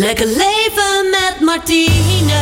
[0.00, 2.40] Lekker leven met Martine.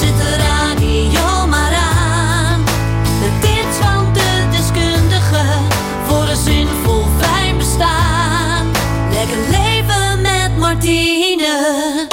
[0.00, 2.64] Zet de radio maar aan.
[2.94, 5.44] De tips van de deskundige.
[6.06, 8.70] Voor een zinvol fijn bestaan.
[9.12, 12.06] Lekker leven met Martine.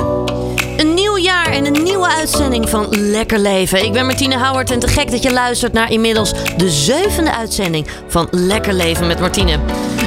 [0.77, 3.83] Een nieuw jaar en een nieuwe uitzending van Lekker Leven.
[3.83, 7.87] Ik ben Martine Houwert en te gek dat je luistert naar inmiddels de zevende uitzending
[8.07, 9.59] van Lekker Leven met Martine.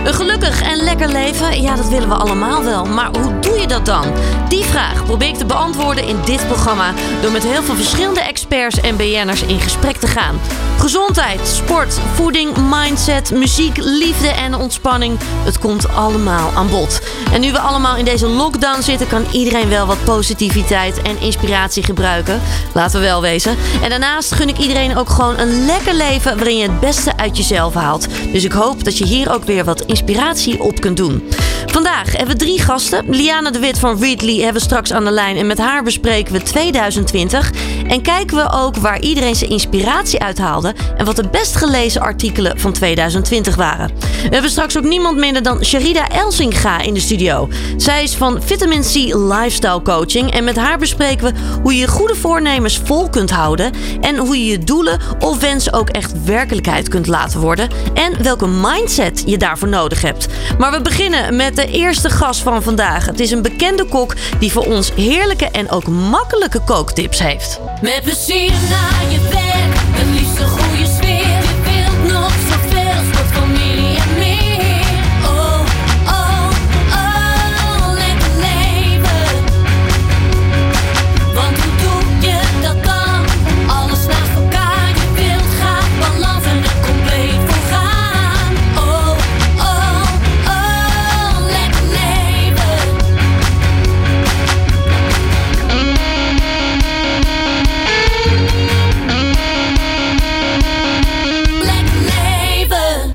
[0.05, 2.85] Een gelukkig en lekker leven, ja dat willen we allemaal wel.
[2.85, 4.05] Maar hoe doe je dat dan?
[4.49, 6.93] Die vraag probeer ik te beantwoorden in dit programma...
[7.23, 10.41] door met heel veel verschillende experts en BN'ers in gesprek te gaan.
[10.79, 15.19] Gezondheid, sport, voeding, mindset, muziek, liefde en ontspanning.
[15.45, 17.01] Het komt allemaal aan bod.
[17.33, 19.07] En nu we allemaal in deze lockdown zitten...
[19.07, 22.41] kan iedereen wel wat positiviteit en inspiratie gebruiken.
[22.75, 23.57] Laten we wel wezen.
[23.83, 26.37] En daarnaast gun ik iedereen ook gewoon een lekker leven...
[26.37, 28.07] waarin je het beste uit jezelf haalt.
[28.33, 31.23] Dus ik hoop dat je hier ook weer wat inspiratie op kunt doen.
[31.67, 33.05] Vandaag hebben we drie gasten.
[33.09, 35.37] Liana de Wit van Readly hebben we straks aan de lijn.
[35.37, 37.53] En met haar bespreken we 2020.
[37.87, 40.75] En kijken we ook waar iedereen zijn inspiratie uithaalde.
[40.97, 43.91] En wat de best gelezen artikelen van 2020 waren.
[44.23, 47.49] We hebben straks ook niemand minder dan Sharida Elsinga in de studio.
[47.77, 50.33] Zij is van Vitamin C Lifestyle Coaching.
[50.33, 53.73] En met haar bespreken we hoe je goede voornemens vol kunt houden.
[54.01, 57.69] En hoe je je doelen of wensen ook echt werkelijkheid kunt laten worden.
[57.95, 60.20] En welke mindset je daarvoor nodig hebt.
[60.59, 63.07] Maar we beginnen met de eerste gast van vandaag.
[63.07, 67.61] Het is een bekende kok die voor ons heerlijke en ook makkelijke kooktips heeft.
[67.83, 69.81] Met plezier naar je werk,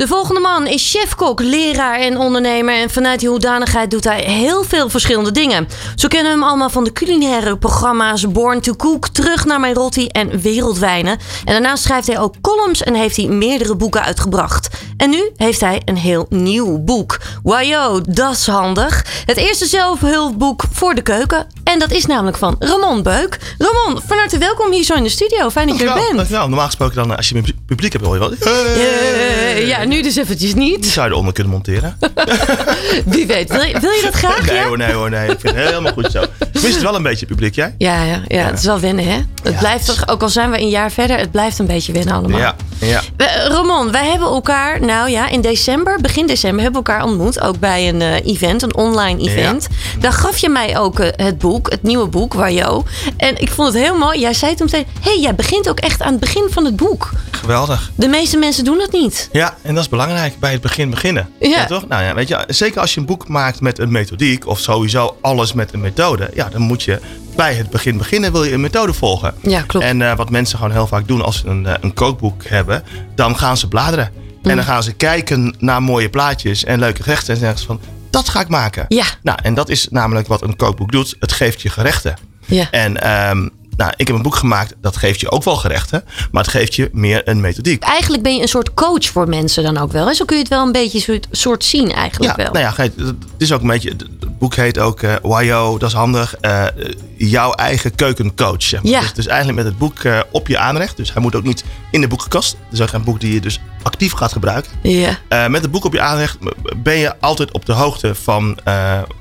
[0.05, 0.34] De volgende
[0.75, 2.75] is chefkok, leraar en ondernemer.
[2.75, 5.67] En vanuit die hoedanigheid doet hij heel veel verschillende dingen.
[5.95, 9.73] Zo kennen we hem allemaal van de culinaire programma's Born to Cook, Terug naar mijn
[9.73, 11.17] rotti en Wereldwijnen.
[11.45, 14.67] En daarnaast schrijft hij ook columns en heeft hij meerdere boeken uitgebracht.
[14.97, 17.19] En nu heeft hij een heel nieuw boek.
[17.43, 19.05] Wajo, dat is handig.
[19.25, 21.47] Het eerste zelfhulpboek voor de keuken.
[21.63, 23.55] En dat is namelijk van Ramon Beuk.
[23.57, 25.49] Ramon, van harte welkom hier zo in de studio.
[25.49, 26.15] Fijn dat je er bent.
[26.15, 26.47] dankjewel.
[26.47, 28.31] Normaal gesproken dan, eh, als je een publiek hebt, hoor je wel...
[28.31, 30.85] Eh, ja, nu dus eventjes Die niet.
[30.85, 31.97] zou je eronder kunnen monteren.
[33.05, 33.49] Wie weet.
[33.49, 34.45] Wil je, wil je dat graag?
[34.45, 34.65] Nee ja?
[34.67, 35.29] hoor, nee hoor, nee.
[35.29, 36.23] Ik vind het helemaal goed zo.
[36.53, 37.75] Mis het wel een beetje, publiek, jij?
[37.77, 39.15] Ja, ja, ja, het is wel wennen, hè?
[39.43, 41.91] Het Ja, blijft toch, ook al zijn we een jaar verder, het blijft een beetje
[41.93, 42.39] wennen allemaal.
[42.39, 43.01] Ja, ja.
[43.17, 47.41] We- Ramon, wij hebben elkaar, nou ja, in december, begin december, hebben we elkaar ontmoet.
[47.41, 49.67] Ook bij een eh, event, een online event.
[49.99, 52.83] Daar gaf je mij ook eh, het boek, het nieuwe boek, Wajo.
[53.17, 54.19] En ik vond het heel mooi.
[54.19, 56.75] Jij zei toen meteen, hé, hey, jij begint ook echt aan het begin van het
[56.75, 57.09] boek.
[57.31, 57.91] Geweldig.
[57.95, 59.29] De meeste mensen doen dat niet.
[59.31, 61.29] Ja, en dat is belangrijk bij het begin beginnen.
[61.39, 61.65] Ja.
[61.65, 61.87] toch?
[61.87, 65.17] Nou ja, weet je, zeker als je een boek maakt met een methodiek, of sowieso
[65.21, 66.99] alles met een methode, ja, dan moet je
[67.35, 69.33] bij het begin beginnen, wil je een methode volgen.
[69.41, 69.85] Ja, klopt.
[69.85, 72.83] En eh, wat mensen gewoon heel vaak doen als ze een, eh, een kookboek hebben,
[73.15, 74.11] dan gaan ze bladeren.
[74.13, 74.49] Mm.
[74.49, 77.79] En dan gaan ze kijken naar mooie plaatjes en leuke gerechten en zeggen ze van,
[78.09, 78.85] dat ga ik maken.
[78.87, 79.05] Ja.
[79.21, 81.15] Nou, en dat is namelijk wat een kookboek doet.
[81.19, 82.15] Het geeft je gerechten.
[82.45, 82.67] Ja.
[82.71, 86.41] En ehm, nou, ik heb een boek gemaakt, dat geeft je ook wel gerechten, maar
[86.43, 87.83] het geeft je meer een methodiek.
[87.83, 90.07] Eigenlijk ben je een soort coach voor mensen dan ook wel.
[90.07, 90.13] Hè?
[90.13, 92.53] Zo kun je het wel een beetje soort, soort zien eigenlijk Ja, wel.
[92.53, 93.89] nou ja, het is ook een beetje.
[93.89, 96.35] Het boek heet ook eh Wajo, dat is handig.
[96.35, 96.63] eh,
[97.17, 98.61] jouw eigen keukencoach.
[98.63, 98.91] Zeg maar.
[98.91, 98.99] Ja.
[98.99, 100.97] Dus, dus eigenlijk met het boek eh, op je aanrecht.
[100.97, 102.51] Dus hij moet ook niet in de boekenkast.
[102.51, 104.71] Het is ook een boek die je dus actief gaat gebruiken.
[104.81, 105.17] Ja.
[105.47, 106.37] Met het boek op je aanrecht
[106.77, 108.57] ben je altijd op de hoogte van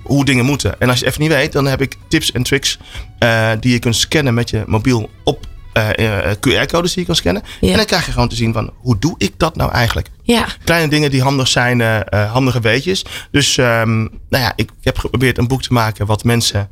[0.03, 0.81] hoe dingen moeten.
[0.81, 2.79] En als je even niet weet, dan heb ik tips en tricks
[3.19, 7.15] eh, die je kunt scannen met je mobiel op eh, eh, QR-codes die je kan
[7.17, 7.43] scannen.
[7.61, 7.71] Ja.
[7.71, 10.09] En dan krijg je gewoon te zien van hoe doe ik dat nou eigenlijk?
[10.23, 10.47] Ja.
[10.65, 11.81] kleine dingen die handig zijn,
[12.11, 13.05] handige weetjes.
[13.31, 16.69] Dus ehm, nou ja, ik heb geprobeerd een boek te maken wat mensen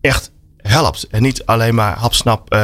[0.00, 1.06] echt helpt.
[1.10, 2.56] En niet alleen maar hapsnap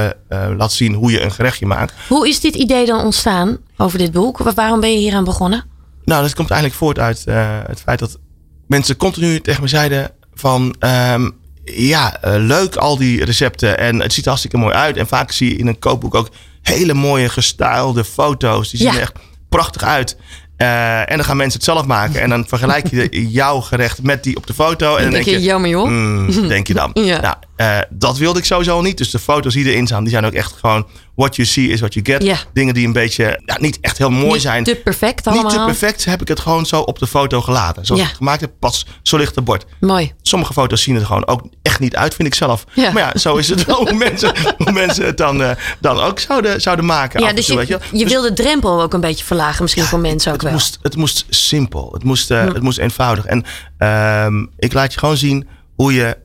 [0.56, 1.92] laat zien hoe je een gerechtje maakt.
[2.08, 4.38] Hoe is dit idee dan ontstaan over dit boek?
[4.38, 5.64] Wa- Waarom ben je hier aan begonnen?
[6.04, 7.24] Nou, dat komt eigenlijk voort uit
[7.68, 8.18] het feit dat
[8.66, 10.74] mensen continu tegen me zeiden van...
[10.78, 11.30] ehm,
[11.64, 14.96] ja, eh, leuk al die recepten en het ziet er hartstikke mooi uit.
[14.96, 16.28] En vaak zie je in een kookboek ook
[16.62, 18.70] hele mooie gestylede foto's.
[18.70, 18.94] Die zien Ja.
[18.94, 19.12] er echt
[19.48, 20.16] prachtig uit.
[20.56, 22.20] Eh, en dan gaan mensen het zelf maken.
[22.20, 24.96] En dan vergelijk je jouw gerecht met die op de foto.
[24.96, 25.84] En Dan denk je, jammer joh.
[25.86, 26.90] "Hmm," denk je dan.
[27.04, 27.20] Ja.
[27.20, 28.98] Nou, Eh, dat wilde ik sowieso niet.
[28.98, 30.86] Dus de foto's die erin staan, die zijn ook echt gewoon...
[31.14, 32.22] What you see is what you get.
[32.22, 32.36] Ja.
[32.52, 34.64] Dingen die een beetje ja, niet echt heel mooi Niet zijn.
[34.64, 35.44] te perfect allemaal.
[35.44, 37.84] Niet te perfect heb ik het gewoon zo op de foto gelaten.
[37.86, 38.06] Zoals Ja.
[38.06, 39.64] ik het gemaakt heb, pas zo ligt het bord.
[39.80, 40.12] Mooi.
[40.22, 42.64] Sommige foto's zien er gewoon ook echt niet uit, vind ik zelf.
[42.74, 42.90] Ja.
[42.92, 45.50] Maar ja, zo is het wel hoe mensen, hoe mensen het dan, eh,
[45.80, 47.20] dan ook zouden, zouden maken.
[47.20, 49.62] Ja, dus toe, je, weet je je Dus wil de drempel ook een beetje verlagen,
[49.62, 50.52] misschien voor mensen ook het wel.
[50.52, 51.88] Moest, het moest simpel.
[51.92, 52.46] Het moest, eh, Hm.
[52.54, 53.24] het moest eenvoudig.
[53.26, 53.44] En
[53.78, 56.16] ehm, ik laat je gewoon zien hoe je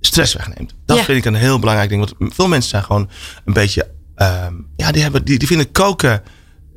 [0.00, 0.74] stress wegneemt.
[0.86, 1.04] Dat Ja.
[1.04, 2.00] vind ik een heel belangrijk ding.
[2.18, 3.10] Want veel mensen zijn gewoon
[3.44, 3.98] een beetje...
[4.20, 6.22] ehm, ja, die, hebben, die, die vinden koken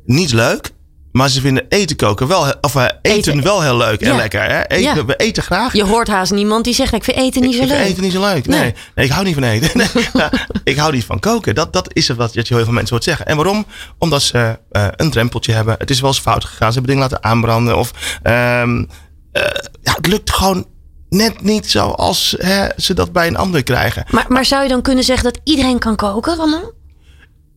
[0.04, 0.72] niet leuk.
[1.12, 2.54] Maar ze vinden eten koken wel...
[2.60, 3.42] Of eh, eten, Eten.
[3.42, 4.16] wel heel leuk en Ja.
[4.16, 4.42] lekker.
[4.42, 4.66] Hè?
[4.66, 5.04] Eten, Ja.
[5.04, 5.72] We eten graag.
[5.72, 7.78] Je hoort haast niemand die zegt, ik vind eten niet zo leuk.
[7.78, 8.46] eten niet zo leuk.
[8.46, 8.60] Nee.
[8.60, 8.74] Nee.
[8.94, 9.04] nee.
[9.06, 9.70] ik hou niet van eten.
[10.12, 10.28] Nee.
[10.64, 11.54] Ik hou niet van koken.
[11.54, 13.26] Dat, dat is het wat dat je heel veel mensen hoort zeggen.
[13.26, 13.66] En waarom?
[13.98, 15.74] Omdat ze eh, een drempeltje hebben.
[15.78, 16.72] Het is wel eens fout gegaan.
[16.72, 17.76] Ze hebben dingen laten aanbranden.
[17.78, 17.90] Of
[18.22, 18.84] ehm,
[19.32, 19.42] eh,
[19.82, 20.66] ja, het lukt gewoon
[21.08, 24.04] net niet zoals hè, ze dat bij een ander krijgen.
[24.10, 26.72] Maar, maar zou je dan kunnen zeggen dat iedereen kan koken, Ramon?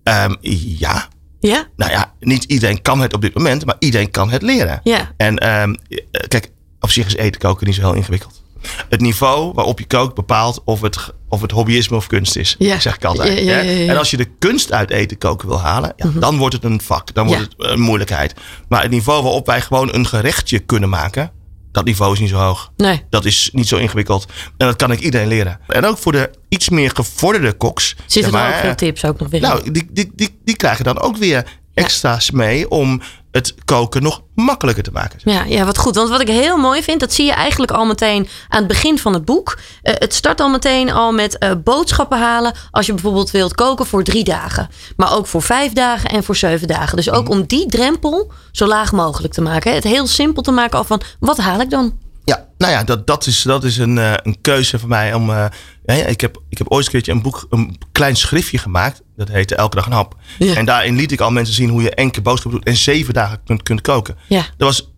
[0.07, 0.36] Ehm,
[0.77, 1.07] ja,
[1.39, 1.68] Ja?
[1.75, 4.80] nou ja, niet iedereen kan het op dit moment, maar iedereen kan het leren.
[4.83, 5.12] Ja.
[5.18, 8.42] En ehm, eh, kijk, op zich is eten koken niet zo heel ingewikkeld.
[8.89, 10.98] Het niveau waarop je kookt bepaalt of het,
[11.30, 12.56] of het hobbyisme of kunst is.
[12.59, 12.80] Ja.
[12.80, 13.39] Zeg ik altijd.
[13.44, 13.62] Ja.
[13.62, 16.19] En als je de kunst uit eten koken wil halen, ja, Mhm.
[16.19, 17.13] dan wordt het een vak.
[17.13, 18.33] Dan wordt het een moeilijkheid.
[18.68, 21.31] Maar het niveau waarop wij gewoon een gerechtje kunnen maken,
[21.77, 22.71] dat niveau is niet zo hoog.
[22.77, 23.03] Nee.
[23.09, 24.25] Dat is niet zo ingewikkeld.
[24.57, 25.59] En dat kan ik iedereen leren.
[25.68, 27.95] En ook voor de iets meer gevorderde koks.
[28.06, 30.83] Zitten er maar, ook veel tips ook nog weer nou, die, die, die, die krijgen
[30.83, 33.01] dan ook weer extra's mee om
[33.38, 35.19] het koken nog makkelijker te maken.
[35.24, 35.95] Ja, ja, wat goed.
[35.95, 39.00] Want wat ik heel mooi vind, dat zie je eigenlijk al meteen aan het begin
[39.00, 39.57] van het boek.
[39.81, 42.54] Eh, het start al meteen al met eh, boodschappen halen.
[42.72, 44.69] Als je bijvoorbeeld wilt koken voor drie dagen.
[44.95, 46.95] Maar ook voor vijf dagen en voor zeven dagen.
[46.95, 49.69] Dus ook om die drempel zo laag mogelijk te maken.
[49.69, 49.75] hè.
[49.75, 52.06] Het heel simpel te maken al van, wat haal ik dan?
[52.27, 55.13] Ja, nou ja, dat, dat is, dat is een, eh, een keuze voor mij.
[55.13, 55.45] Om, eh,
[55.85, 59.01] ja, ik, heb, ik heb ooit een keertje een boek, een klein schriftje gemaakt.
[59.15, 60.15] Dat heette Elke dag een hap.
[60.39, 60.56] Ja.
[60.56, 63.13] En daarin liet ik al mensen zien hoe je één keer boodschappen doet en zeven
[63.13, 64.18] dagen kunt, kunt koken.
[64.27, 64.45] Ja.
[64.57, 64.91] Dat was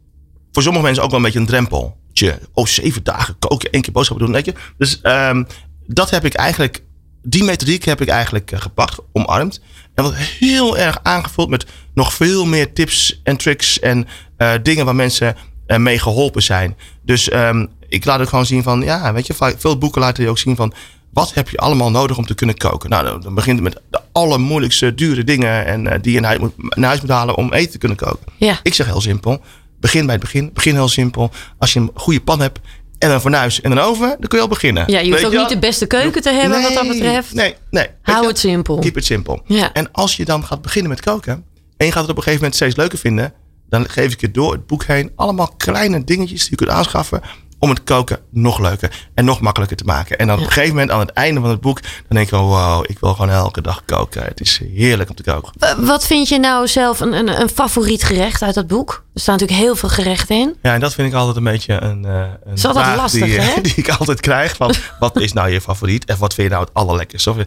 [0.51, 2.39] voor sommige mensen ook wel een beetje een drempeltje.
[2.53, 4.53] Oh, zeven dagen koken, één keer boodschappen doen, weet je.
[4.77, 5.43] Dus ehm,
[5.85, 6.83] dat heb ik eigenlijk,
[7.23, 9.61] die methodiek heb ik eigenlijk eh, gepakt, omarmd.
[9.95, 14.85] En wat heel erg aangevuld met nog veel meer tips en tricks en eh, dingen
[14.85, 15.41] waar mensen eh,
[15.77, 16.77] mee geholpen zijn.
[17.01, 20.30] Dus ehm, ik laat ook gewoon zien van, ja, weet je, veel boeken laten je
[20.30, 20.74] ook zien van,
[21.13, 22.89] wat heb je allemaal nodig om te kunnen koken?
[22.89, 26.42] Nou, dan- begint het met de allermoeilijkste, dure dingen en, eh, die je naar huis,
[26.42, 28.25] moet, naar huis moet halen om eten te kunnen koken.
[28.38, 28.60] Ja.
[28.63, 29.42] Ik zeg heel simpel.
[29.80, 30.50] Begin bij het begin.
[30.54, 31.31] Begin heel simpel.
[31.57, 32.60] Als je een goede pan hebt
[32.98, 34.92] en een fornuis en een oven, dan kun je al beginnen.
[34.92, 37.33] Ja, je hoeft ook niet de beste keuken te hebben wat dat betreft.
[37.33, 37.88] Nee, nee.
[38.01, 38.80] Hou het simpel.
[38.80, 39.42] Keep it simpel.
[39.45, 39.74] Ja.
[39.74, 41.45] En als je dan gaat beginnen met koken
[41.77, 43.33] en je gaat het op een gegeven moment steeds leuker vinden,
[43.69, 47.21] dan geef ik je door het boek heen allemaal kleine dingetjes die je kunt aanschaffen
[47.62, 50.18] om het koken nog leuker en nog makkelijker te maken.
[50.18, 52.33] En dan op een gegeven moment aan het einde van het boek, dan denk ik,
[52.33, 54.24] oh, wow, ik wil gewoon elke dag koken.
[54.24, 55.54] Het is heerlijk om te koken.
[55.57, 59.04] W- Wat vind je nou zelf een, een, een favoriet gerecht uit dat boek?
[59.13, 60.56] Er staan natuurlijk heel veel gerechten in.
[60.62, 63.24] Ja, en dat vind ik altijd een beetje een, eh een Is altijd vraag lastig,
[63.24, 63.62] die, hè?
[63.62, 64.56] die ik altijd krijg.
[64.56, 67.30] Van, wat is nou je favoriet en wat vind je nou het allerlekkerste?
[67.30, 67.38] Of,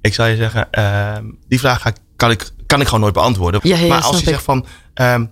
[0.00, 3.60] ik zou je zeggen, ehm, die vraag ga kan, ik, kan ik gewoon nooit beantwoorden.
[3.62, 5.24] Ja, ja, maar als je zegt van, ehm,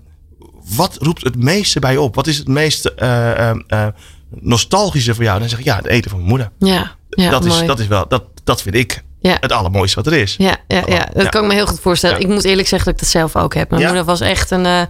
[0.76, 2.14] wat roept het meeste bij je op?
[2.14, 3.86] Wat is het meest eh, ehm, eh,
[4.30, 5.38] nostalgische voor jou?
[5.40, 6.50] Dan zeg ik, ja, het eten van mijn moeder.
[6.58, 7.60] Ja, ja dat, mooi.
[7.60, 9.36] is, dat is wel, dat, dat vind ik Ja.
[9.40, 10.34] het allermooiste wat er is.
[10.38, 11.08] Ja, ja, ja.
[11.12, 12.20] dat kan ik me heel goed voorstellen.
[12.20, 13.70] Ik moet eerlijk zeggen dat ik dat zelf ook heb.
[13.70, 14.88] Mijn moeder was echt een.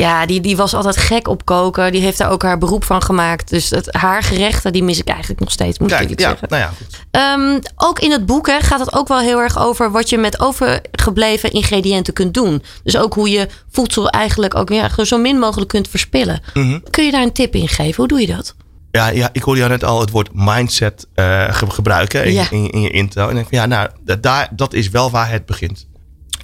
[0.00, 1.92] Ja, die, die was altijd gek op koken.
[1.92, 3.48] Die heeft daar ook haar beroep van gemaakt.
[3.50, 6.28] Dus het, haar gerechten, die mis ik eigenlijk nog steeds, moet ik Kijk, eerlijk ja,
[6.28, 6.48] zeggen.
[6.48, 6.98] nou ja, goed.
[7.10, 7.58] Ehm,
[7.88, 10.40] ook in het boek hè, gaat het ook wel heel erg over wat je met
[10.40, 12.62] overgebleven ingrediënten kunt doen.
[12.82, 16.40] Dus ook hoe je voedsel eigenlijk ook ja, zo min mogelijk kunt verspillen.
[16.54, 16.78] Mhm.
[16.90, 17.94] Kun je daar een tip in geven?
[17.96, 18.54] Hoe doe je dat?
[18.90, 22.44] Ja, ja, ik hoorde jou net al het woord mindset eh, ge- gebruiken in, Ja.
[22.50, 23.22] in, in je intro.
[23.22, 25.86] En ik denk van ja, nou, da- daar, dat is wel waar het begint.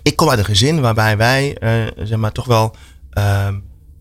[0.03, 1.71] Ik kom uit een gezin waarbij wij, eh,
[2.07, 2.75] zeg maar, toch wel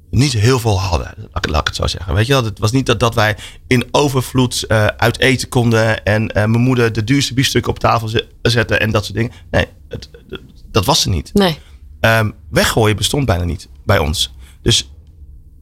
[0.09, 1.13] niet heel veel hadden.
[1.31, 2.13] Laat, ik- het zo zeggen.
[2.13, 6.03] Weet je wel, het was niet dat, dat wij in overvloed eh, uit eten konden
[6.03, 9.31] en eh, mijn moeder de duurste biefstukken op tafel ze- zette en dat soort dingen.
[9.51, 10.41] Nee, het, het-
[10.71, 11.33] dat was er niet.
[11.33, 11.57] Nee.
[11.99, 14.33] Ehm, weggooien bestond bijna niet bij ons.
[14.61, 14.91] Dus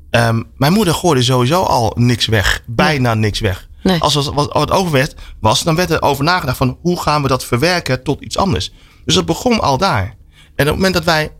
[0.10, 2.64] ehm, mijn moeder gooide sowieso al niks weg.
[2.68, 3.68] Bijna niks weg.
[3.84, 4.00] Nee.
[4.00, 7.28] Als er wat, over werd, was, dan werd er over nagedacht van hoe gaan we
[7.28, 8.72] dat verwerken tot iets anders.
[9.06, 10.04] Dus dat begon al daar.
[10.56, 11.32] En op het moment dat wij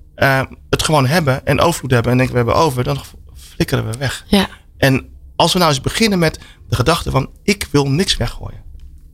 [0.84, 2.98] het gewoon hebben en overvloed hebben en denken we hebben over, dan
[3.36, 4.26] flikkeren we weg.
[4.28, 4.48] Ja.
[4.78, 8.62] En als we nou eens beginnen met de gedachte van ik wil niks weggooien.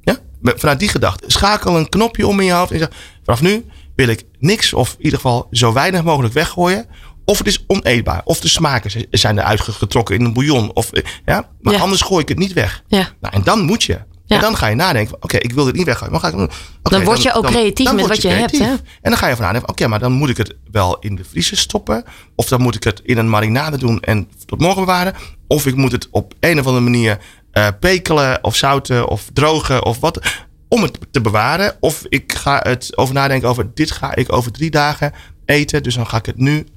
[0.02, 0.18] Ja?
[0.42, 1.24] Vanuit die gedachte.
[1.28, 2.90] Schakel een knopje om in je hoofd en zeg
[3.24, 6.86] vanaf nu wil ik niks of in ieder geval zo weinig mogelijk weggooien.
[7.26, 8.22] Of het is oneetbaar.
[8.24, 10.74] Of de smaken zijn eruit getrokken in een bouillon.
[10.76, 11.50] Of, eh, ja?
[11.62, 11.80] Maar Ja.
[11.80, 12.84] anders gooi ik het niet weg.
[12.88, 13.10] Ja.
[13.22, 14.00] Nou, en dan moet je.
[14.30, 14.36] Ja.
[14.36, 16.12] En dan ga je nadenken, oké, ik wil dit niet weggooien.
[16.12, 18.70] Maar ga ik, Dan word je ook creatief met wat je hebt, hè?
[18.72, 21.24] En dan ga je van nadenken, oké, maar dan moet ik het wel in de
[21.24, 22.04] vriezer stoppen.
[22.36, 25.14] Of dan moet ik het in een marinade doen en tot morgen bewaren.
[25.48, 27.18] Of ik moet het op een of andere manier
[27.52, 30.20] eh, pekelen of zouten of drogen of wat.
[30.68, 31.76] Om het te bewaren.
[31.80, 35.14] Of ik ga het over nadenken over dit ga ik over drie dagen
[35.46, 35.84] eten.
[35.84, 36.68] Dus dan ga ik het nu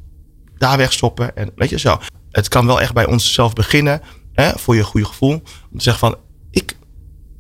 [0.59, 1.37] daar wegstoppen.
[1.37, 1.99] En weet je zo.
[2.31, 4.01] Het kan wel echt bij onszelf beginnen.
[4.33, 5.33] Hè, voor je goede gevoel.
[5.73, 6.19] Om te zeggen van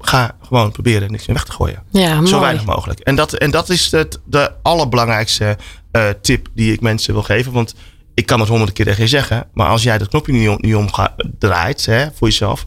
[0.07, 1.83] ga gewoon proberen niks meer weg te gooien.
[1.91, 2.27] Ja, mooi.
[2.27, 3.01] Zo weinig mogelijk.
[3.01, 5.57] En dat, en dat is het, de allerbelangrijkste
[5.91, 7.53] eh, tip die ik mensen wil geven.
[7.53, 7.75] Want
[8.15, 9.47] ik kan het honderd keer tegen je zeggen.
[9.55, 12.65] Maar als jij dat knopje niet om, niet om ga- draait hè, voor jezelf.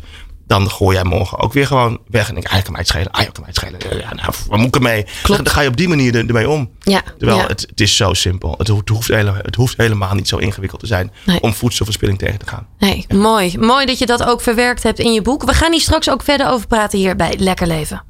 [0.47, 2.27] Dan gooi jij morgen ook weer gewoon weg.
[2.27, 3.11] En denk ik, ah, kan mij het schelen.
[3.11, 3.79] Ah, kan mij het schelen.
[4.01, 5.05] Ja, nou, waar moet ik ermee?
[5.21, 5.43] Klopt.
[5.43, 6.69] Dan ga je op die manier er- ermee om.
[6.79, 7.47] Ja, Terwijl ja.
[7.47, 8.55] het, het is zo simpel.
[8.57, 11.11] Het hoeft, het, hoeft hele- het hoeft helemaal niet zo ingewikkeld te zijn.
[11.25, 11.41] Nee.
[11.41, 12.67] Om voedselverspilling tegen te gaan.
[12.79, 13.57] Nee, mooi.
[13.59, 15.43] Mooi dat je dat ook verwerkt hebt in je boek.
[15.43, 18.03] We gaan hier straks ook verder over praten hier bij Lekker Leven.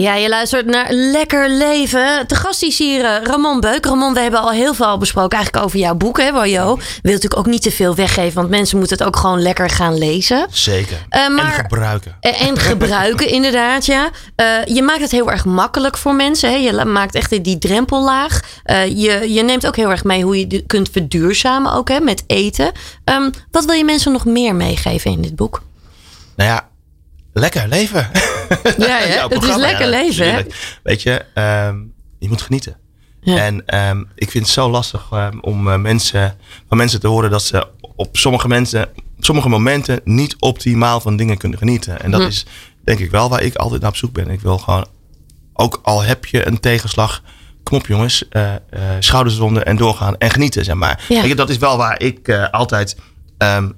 [0.00, 2.24] Ja, je luistert naar Lekker Leven.
[2.26, 3.84] De gast is hier eh, Ramon Beuk.
[3.86, 6.64] Ramon, we hebben al heel veel besproken eigenlijk over jouw boek, hè, Wajo.
[6.76, 9.98] Wil natuurlijk ook niet te veel weggeven, want mensen moeten het ook gewoon lekker gaan
[9.98, 10.46] lezen.
[10.50, 10.96] Zeker.
[11.08, 12.16] Eh, maar- En gebruiken.
[12.20, 14.08] En en gebruiken, inderdaad, ja.
[14.36, 16.50] Eh, je maakt het heel erg makkelijk voor mensen.
[16.50, 16.56] Hè?
[16.56, 18.40] Je maakt echt die drempellaag.
[18.64, 22.24] Eh, je, je neemt ook heel erg mee hoe je kunt verduurzamen ook hè, met
[22.26, 22.72] eten.
[23.04, 25.62] Ehm, wat wil je mensen nog meer meegeven in dit boek?
[26.36, 26.67] Nou ja,
[27.38, 28.10] lekker leven.
[28.78, 29.20] Ja, hè?
[29.28, 30.42] Het is lekker ja, leven, hè?
[30.82, 31.76] Weet je, ehm,
[32.18, 32.76] je moet genieten.
[33.20, 33.36] Ja.
[33.36, 36.36] En ehm, ik vind het zo lastig ehm, om eh, mensen,
[36.68, 37.66] van mensen te horen dat ze
[37.96, 38.82] op sommige, mensen,
[39.16, 42.00] op sommige momenten niet optimaal van dingen kunnen genieten.
[42.02, 42.26] En dat Hm.
[42.26, 42.46] is
[42.84, 44.30] denk ik wel waar ik altijd naar op zoek ben.
[44.30, 44.86] Ik wil gewoon,
[45.52, 47.22] ook al heb je een tegenslag,
[47.62, 48.60] kom op jongens, eh, eh,
[48.98, 51.04] schouders eronder en doorgaan en genieten, zeg maar.
[51.08, 51.20] Ja.
[51.20, 52.96] Weet je, dat is wel waar ik eh, altijd
[53.38, 53.70] ehm,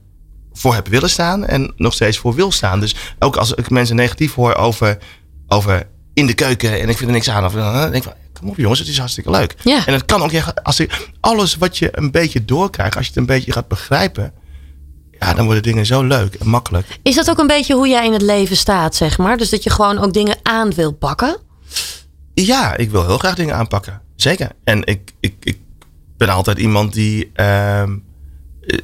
[0.53, 2.81] voor heb willen staan en nog steeds voor wil staan.
[2.81, 4.99] Dus ook als ik mensen negatief hoor over,
[5.49, 7.45] over in de keuken en ik vind er niks aan.
[7.45, 9.55] Of, dan denk ik van, kom op jongens, het is hartstikke leuk.
[9.65, 9.87] Ja.
[9.87, 13.11] En het kan ook, echt- als ik, alles wat je een beetje doorkrijgt, als je
[13.11, 14.33] het een beetje gaat begrijpen,
[15.19, 16.99] ja, dan worden dingen zo leuk en makkelijk.
[17.03, 19.37] Is dat ook een beetje hoe jij in het leven staat, zeg maar?
[19.37, 21.37] Dus dat je gewoon ook dingen aan wil pakken?
[22.35, 24.01] Ja, ik wil heel graag dingen aanpakken.
[24.17, 24.51] Zeker.
[24.65, 25.59] En ik, ik, ik
[26.17, 27.97] ben altijd iemand die ehm,
[28.61, 28.79] eh,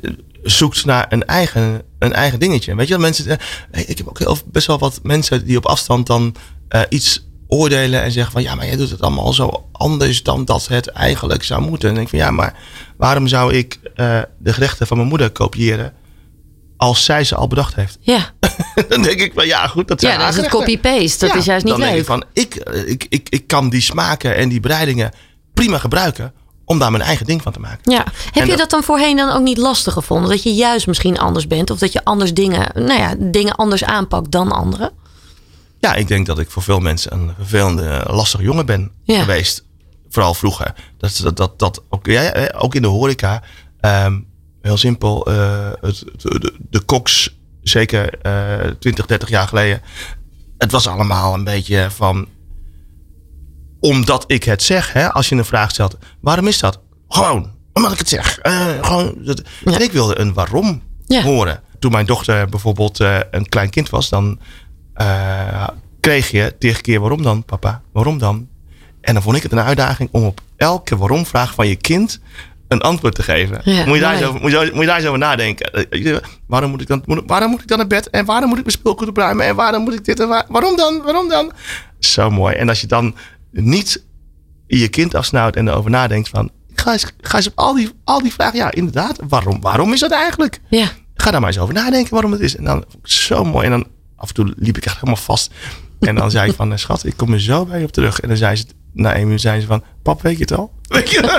[0.46, 2.74] zoekt naar een eigen, een eigen dingetje.
[2.74, 3.38] Weet je, dat mensen.
[3.70, 6.34] eh, ik heb ook heel, best wel wat mensen die op afstand dan
[6.68, 10.44] eh, iets oordelen en zeggen van ja, maar jij doet het allemaal zo anders dan
[10.44, 11.88] dat het eigenlijk zou moeten.
[11.88, 12.54] En dan denk ik van ja, maar
[12.96, 15.92] waarom zou ik eh, de gerechten van mijn moeder kopiëren
[16.76, 17.98] als zij ze al bedacht heeft?
[18.00, 18.30] Ja,
[18.88, 21.24] dan denk ik van ja, goed, dat zijn ja dat is het copy-paste.
[21.26, 22.00] Dat Ja, is juist niet dan denk leuk.
[22.00, 22.54] ik van, ik,
[22.86, 25.10] ik, ik, ik kan die smaken en die bereidingen
[25.54, 26.32] prima gebruiken
[26.68, 27.92] om daar mijn eigen ding van te maken.
[27.92, 28.04] Ja.
[28.32, 30.30] Heb En je dat- dan voorheen dan ook niet lastig gevonden?
[30.30, 31.70] Dat je juist misschien anders bent?
[31.70, 34.90] Of dat je anders dingen, nou ja, dingen anders aanpakt dan anderen?
[35.78, 39.20] Ja, ik denk dat ik voor veel mensen een vervelende, lastige jongen ben Ja.
[39.20, 39.64] geweest.
[40.08, 40.75] Vooral vroeger.
[40.99, 43.42] Dat, dat, dat, dat ook, ja, ook in de horeca.
[43.80, 44.20] ehm,
[44.62, 45.26] heel simpel.
[45.26, 49.82] eh, het, de, de koks, zeker eh 20, 30 jaar geleden.
[50.58, 52.26] Het was allemaal een beetje van...
[53.80, 55.97] Omdat ik het zeg, hè, als je een vraag stelt.
[56.21, 56.80] Waarom is dat?
[57.09, 58.38] Gewoon, omdat ik het zeg.
[58.38, 59.73] Eh, gewoon, dat, Ja.
[59.75, 61.23] En ik wilde een waarom Ja.
[61.23, 61.61] horen.
[61.78, 64.38] Toen mijn dochter bijvoorbeeld eh, een klein kind was, dan
[64.95, 65.68] eh,
[66.00, 67.83] kreeg je tegen keer waarom dan, papa?
[67.92, 68.49] Waarom dan?
[69.00, 72.21] En dan vond ik het een uitdaging om op elke waarom-vraag van je kind
[72.68, 73.61] een antwoord te geven.
[73.64, 75.87] Ja, moet, je daar over, moet, je, moet je daar eens over nadenken.
[76.47, 78.11] Waarom moet, ik dan, moet, waarom moet ik dan naar bed?
[78.11, 79.47] En waarom moet ik mijn speelgoed opruimen?
[79.47, 80.21] En waarom moet ik dit?
[80.21, 81.02] En waar- waarom dan?
[81.02, 81.52] Waarom dan?
[81.99, 82.54] Zo mooi.
[82.54, 83.14] En als je dan
[83.62, 84.04] niet
[84.66, 86.50] je kind afsnauwt en erover nadenkt van...
[86.75, 88.58] Ga eens, ga eens op al die, al die vragen.
[88.58, 89.18] Ja, inderdaad.
[89.28, 90.60] Waarom, waarom is dat eigenlijk?
[90.68, 90.88] Ja.
[91.14, 92.56] Ga daar maar eens over nadenken waarom het is.
[92.56, 93.64] En dan vond ik zo mooi.
[93.64, 93.86] En dan
[94.16, 95.50] af en toe liep ik echt helemaal vast.
[96.00, 98.20] En dan zei ik van, eh, schat, ik kom er zo bij je op terug.
[98.20, 100.72] En dan zei ze, na één minuut zei ze van, pap, weet je het al?
[100.88, 101.20] Weet je?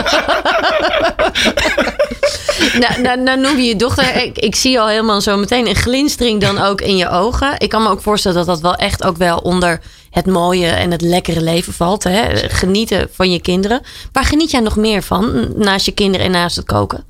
[2.79, 4.15] Nou, nou, nou noem je je dochter.
[4.15, 7.53] Ik, ik zie al helemaal zo meteen een glinstering dan ook in je ogen.
[7.57, 9.81] Ik kan me ook voorstellen dat dat wel echt ook wel onder
[10.17, 12.03] het mooie en het lekkere leven valt.
[12.03, 12.35] Hè?
[12.49, 13.81] Genieten van je kinderen.
[14.11, 17.05] Waar geniet jij nog meer van naast je kinderen en naast het koken?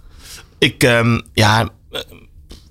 [0.58, 2.02] ik, ehm, ja, eh,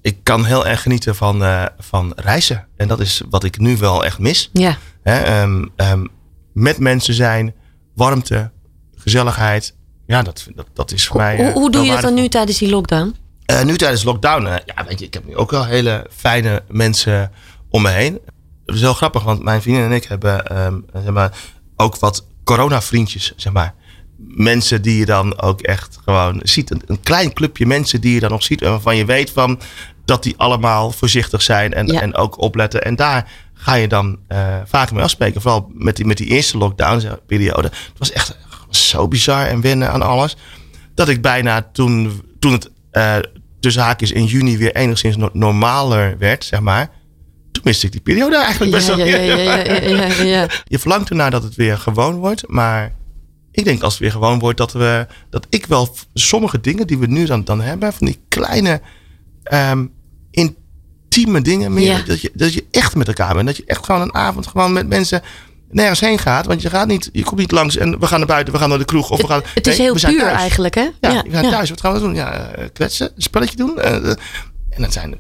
[0.01, 2.67] ik kan heel erg genieten van, eh, van reizen.
[2.77, 4.51] En dat is wat ik nu wel echt mis.
[4.53, 6.07] Ja, Hè, ehm, ehm,
[6.53, 7.55] met mensen zijn,
[7.95, 8.51] warmte,
[8.97, 9.75] gezelligheid.
[10.07, 11.37] Ja, dat, dat, dat is voor mij.
[11.37, 13.15] hoe, eh, hoe doe je dat dan nu tijdens die lockdown?
[13.65, 17.33] Nu tijdens lockdown, ja, weet je, ik heb nu ook wel hele fijne mensen
[17.69, 18.19] om me heen.
[18.67, 21.33] Is heel grappig, want mijn vriendin en ik hebben ehm, zeg maar,
[21.77, 23.75] ook wat corona-vriendjes, zeg maar.
[24.19, 26.71] mensen die je dan ook echt gewoon ziet.
[26.71, 28.63] Een, een klein clubje mensen die je dan nog ziet.
[28.63, 29.61] En waarvan je weet van
[30.05, 32.01] dat die allemaal voorzichtig zijn en, Ja.
[32.01, 32.85] en ook opletten.
[32.85, 35.41] En daar ga je dan eh vaker mee afspreken.
[35.41, 37.69] Vooral met die, met die eerste lockdown-periode.
[37.69, 38.39] Het was echt
[38.71, 40.37] zo bizar en wennen aan alles.
[40.95, 43.17] Dat ik bijna toen, toen het eh
[43.61, 46.91] tussen haakjes in juni weer enigszins no- normaler werd, zeg maar.
[47.57, 49.07] Toen miste ik die periode eigenlijk best Ja, wel.
[49.07, 50.47] ja, ja, ja, ja.
[50.65, 52.43] Je verlangt ernaar dat het weer gewoon wordt.
[52.49, 52.93] Maar
[53.51, 56.99] ik denk als het weer gewoon wordt, dat, we, dat ik wel sommige dingen die
[56.99, 58.81] we nu dan, dan hebben, van die kleine
[59.43, 59.87] ehm,
[60.31, 62.05] intieme dingen meer.
[62.07, 63.47] Dat, je, dat je echt met elkaar bent.
[63.47, 65.23] Dat je echt gewoon een avond gewoon met mensen
[65.71, 66.47] nergens heen gaat.
[66.47, 68.69] Want je gaat niet, je komt niet langs en we gaan naar buiten, we gaan
[68.69, 69.11] naar de kroeg.
[69.11, 70.39] Of we gaan, Het is Nee, heel puur thuis.
[70.39, 70.89] eigenlijk, hè?
[71.01, 71.71] Ja, we thuis.
[71.71, 72.15] Wat gaan we doen?
[72.15, 73.79] Ja, eh, kletsen, een spelletje doen.
[73.81, 74.17] eh, eh.
[74.71, 75.15] en dat zijn,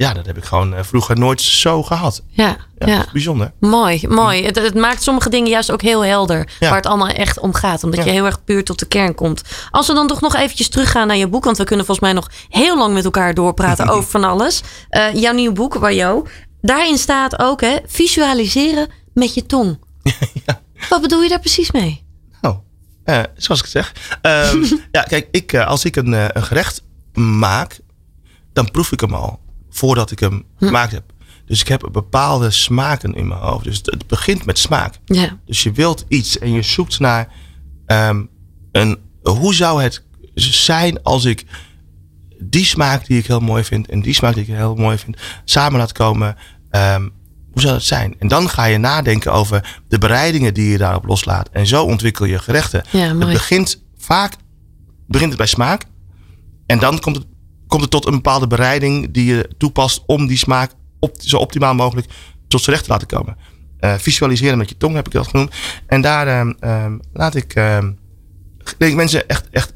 [0.00, 2.22] ja, dat heb ik gewoon eh, vroeger nooit zo gehad.
[2.28, 2.96] Ja, Ja, ja.
[2.96, 3.52] dat is bijzonder.
[3.60, 4.44] Mooi, mooi.
[4.44, 6.48] Het, het maakt sommige dingen juist ook heel helder.
[6.60, 6.68] Ja.
[6.68, 7.84] Waar het allemaal echt om gaat.
[7.84, 8.04] Omdat Ja.
[8.06, 9.42] je heel erg puur tot de kern komt.
[9.70, 11.44] Als we dan toch nog eventjes teruggaan naar je boek.
[11.44, 14.60] Want we kunnen volgens mij nog heel lang met elkaar doorpraten over van alles.
[14.88, 16.26] Eh, jouw nieuwe boek, Wajo.
[16.60, 19.78] Daarin staat ook, hè, visualiseren met je tong.
[20.88, 22.04] Wat bedoel je daar precies mee?
[22.40, 22.56] Nou,
[23.04, 23.94] eh, zoals ik het zeg.
[24.22, 24.62] Ehm,
[24.96, 26.82] ja, kijk, ik, als ik een, een gerecht
[27.14, 27.80] maak,
[28.52, 29.40] dan proef ik hem al
[29.70, 31.04] voordat ik hem gemaakt heb.
[31.46, 33.64] Dus ik heb bepaalde smaken in mijn hoofd.
[33.64, 34.94] Dus het, het begint met smaak.
[35.04, 37.28] Ja, Dus je wilt iets en je zoekt naar
[37.86, 38.24] ehm,
[38.72, 41.44] een, hoe zou het zijn als ik
[42.42, 45.16] die smaak die ik heel mooi vind en die smaak die ik heel mooi vind
[45.44, 46.36] samen laat komen.
[46.70, 47.08] ehm,
[47.52, 48.14] hoe zou dat zijn?
[48.18, 51.48] En dan ga je nadenken over de bereidingen die je daarop loslaat.
[51.52, 52.82] En zo ontwikkel je gerechten.
[52.90, 54.34] Ja, het begint vaak
[55.06, 55.84] begint het bij smaak.
[56.66, 57.26] En dan komt het,
[57.70, 61.74] komt het tot een bepaalde bereiding die je toepast om die smaak op, zo optimaal
[61.74, 62.06] mogelijk
[62.48, 63.36] tot z'n recht te laten komen.
[63.78, 65.54] Eh, visualiseren met je tong heb ik dat genoemd.
[65.86, 67.92] En daar ehm, ehm, laat ik, ehm,
[68.78, 69.74] denk ik mensen echt, echt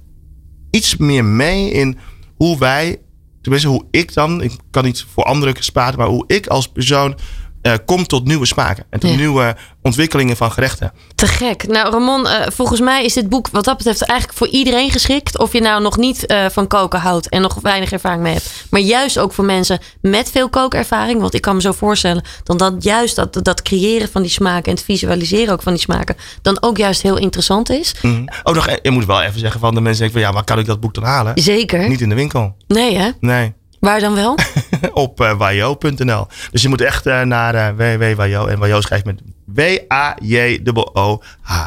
[0.71, 1.99] iets meer mee in
[2.37, 3.01] hoe wij,
[3.41, 7.19] tenminste hoe ik dan, ik kan niet voor anderen praten, maar hoe ik als persoon
[7.65, 9.17] eh, kom tot nieuwe smaken en tot Ja.
[9.17, 10.93] nieuwe ontwikkelingen van gerechten.
[11.15, 11.67] te gek.
[11.67, 15.39] Nou, Ramon, eh, volgens mij is dit boek wat dat betreft eigenlijk voor iedereen geschikt.
[15.39, 18.65] Of je nou nog niet eh, van koken houdt en nog weinig ervaring mee hebt.
[18.71, 21.21] Maar juist ook voor mensen met veel kookervaring.
[21.21, 24.65] Want ik kan me zo voorstellen dan dat juist dat, dat creëren van die smaken
[24.65, 26.17] en het visualiseren ook van die smaken.
[26.43, 27.95] dan ook juist heel interessant is.
[28.03, 28.25] Mhm.
[28.43, 30.59] Oh, nog, je moet wel even zeggen van de mensen denken van ja, waar kan
[30.59, 31.33] ik dat boek dan halen?
[31.43, 31.89] Zeker.
[31.89, 32.57] Niet in de winkel.
[32.67, 33.11] Nee, hè?
[33.21, 33.53] Nee.
[33.81, 34.35] Waar dan wel?
[35.05, 36.27] op uh, wajo.nl.
[36.51, 38.47] Dus je moet echt uh, naar uh, www.wajo.
[38.47, 40.49] En wajo schrijft met W-A-J-O-O-H.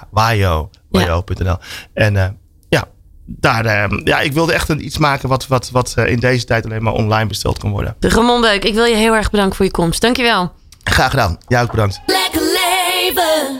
[0.09, 0.69] Wajo.
[0.89, 1.57] Wajo.nl.
[1.93, 2.83] En ja,
[3.25, 6.65] daar, uh, ja, ik wilde echt een, iets maken wat, wat, wat in deze tijd
[6.65, 7.95] alleen maar online besteld kan worden.
[7.99, 10.01] Ramon Beuk, ik wil je heel erg bedanken voor je komst.
[10.01, 10.51] Dankjewel.
[10.83, 11.37] Graag gedaan.
[11.47, 12.01] Jij ook bedankt.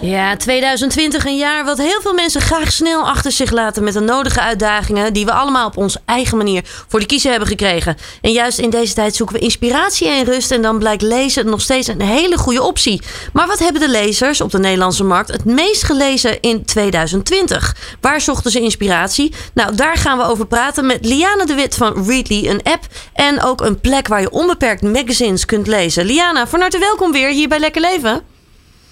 [0.02, 4.00] Ja, 2020 een jaar wat heel veel mensen graag snel achter zich laten met de
[4.00, 7.98] nodige uitdagingen die we allemaal op onze eigen manier voor de kiezer hebben gekregen.
[8.22, 11.62] En juist in deze tijd zoeken we inspiratie en rust en dan blijkt lezen nog
[11.62, 13.02] steeds een hele goede optie.
[13.34, 17.76] Maar wat hebben de lezers op de Nederlandse markt het meest gelezen in 2020?
[18.02, 19.34] Waar zochten ze inspiratie?
[19.54, 23.44] Nou, daar gaan we over praten met Liana de Wit van Readly, een app en
[23.44, 26.06] ook een plek waar je onbeperkt magazines kunt lezen.
[26.06, 28.37] Liana, van harte welkom weer hier bij Lekker Leven.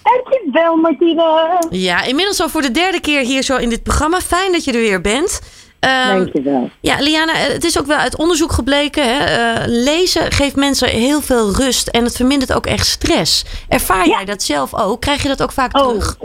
[0.06, 1.58] Dankjewel, Martine.
[1.70, 4.20] Ja, inmiddels al voor de derde keer hier zo in dit programma.
[4.20, 5.42] Fijn dat je er weer bent.
[5.80, 6.70] Um, Dankjewel.
[6.82, 9.04] Ja, Liana, het is ook wel uit onderzoek gebleken.
[9.04, 9.18] Hè?
[9.20, 13.46] Uh, lezen geeft mensen heel veel rust en het vermindert ook echt stress.
[13.70, 15.02] Ervaar jij dat zelf ook?
[15.02, 16.18] Krijg je dat ook vaak oh, terug?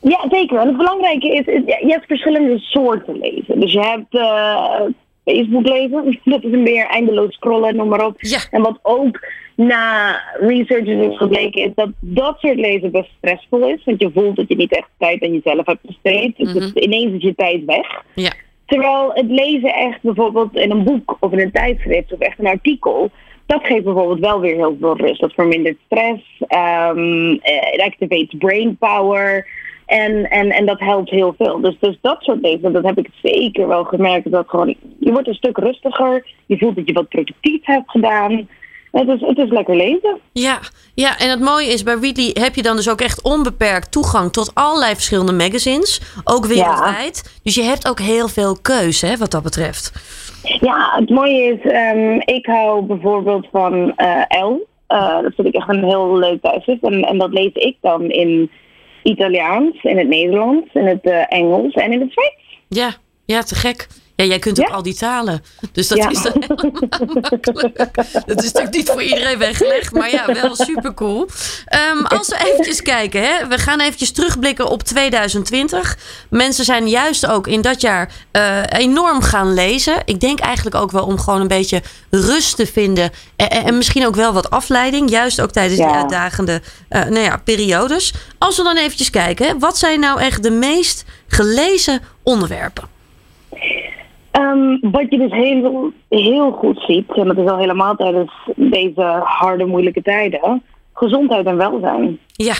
[0.00, 0.58] Ja, zeker.
[0.58, 3.60] En het belangrijke is, je hebt verschillende soorten lezen.
[3.60, 4.80] Dus je hebt uh,
[5.24, 8.14] Facebook lezen, dat is een meer eindeloos scrollen, noem maar op.
[8.18, 8.38] Ja.
[8.50, 9.18] En wat ook
[9.60, 13.84] na research is gebleken is dat dat soort lezen best stressvol is.
[13.84, 16.38] Want je voelt dat je niet echt tijd aan jezelf hebt besteed.
[16.38, 16.54] Mm -hmm.
[16.54, 18.02] Dus ineens is je tijd weg.
[18.14, 18.32] Ja.
[18.66, 22.46] Terwijl het lezen echt bijvoorbeeld in een boek of in een tijdschrift of echt een
[22.46, 23.10] artikel.
[23.46, 25.20] Dat geeft bijvoorbeeld wel weer heel veel rust.
[25.20, 26.42] Dat vermindert stress.
[26.94, 27.32] Um,
[27.72, 29.46] it activates brain power.
[29.86, 31.60] En, en, en dat helpt heel veel.
[31.60, 34.30] Dus, dus dat soort lezen, dat heb ik zeker wel gemerkt.
[34.30, 36.26] Dat gewoon, je wordt een stuk rustiger.
[36.46, 38.48] Je voelt dat je wat productief hebt gedaan.
[38.90, 40.18] Het is, het is lekker lezen.
[40.32, 40.58] Ja,
[40.94, 44.32] ja, en het mooie is, bij Readly heb je dan dus ook echt onbeperkt toegang
[44.32, 46.00] tot allerlei verschillende magazines.
[46.24, 47.20] Ook wereldwijd.
[47.24, 47.40] Ja.
[47.42, 49.92] Dus je hebt ook heel veel keuze, hè, wat dat betreft.
[50.60, 54.68] Ja, het mooie is, um, ik hou bijvoorbeeld van uh, L.
[54.88, 56.82] Uh, dat vind ik echt een heel leuk tijdschrift.
[56.82, 58.50] En, en dat lees ik dan in
[59.02, 62.58] Italiaans, in het Nederlands, in het uh, Engels en in het Zweeds.
[62.68, 62.90] Ja,
[63.24, 63.86] ja, te gek.
[64.20, 64.74] Ja, jij kunt ook Ja.
[64.74, 65.44] al die talen.
[65.72, 66.08] Dus dat Ja.
[66.10, 66.70] is dan helemaal
[67.20, 67.76] makkelijk.
[68.26, 71.28] Dat is natuurlijk niet voor iedereen weggelegd, maar ja, wel super cool.
[72.04, 75.98] als we eventjes kijken, hè, we gaan eventjes terugblikken op 2020.
[76.30, 79.94] Mensen zijn juist ook in dat jaar eh, enorm gaan lezen.
[80.04, 83.10] Ik denk eigenlijk ook wel om gewoon een beetje rust te vinden.
[83.36, 85.10] En, en- en misschien ook wel wat afleiding.
[85.10, 88.12] Juist ook tijdens die uitdagende eh, nou ja, periodes.
[88.38, 92.98] Als we dan eventjes kijken, hè, wat zijn nou echt de meest gelezen onderwerpen?
[94.30, 99.02] Ehm, wat je dus heel, heel goed ziet, en dat is al helemaal tijdens deze
[99.24, 100.62] harde, moeilijke tijden,
[100.94, 102.18] gezondheid en welzijn.
[102.32, 102.54] Ja,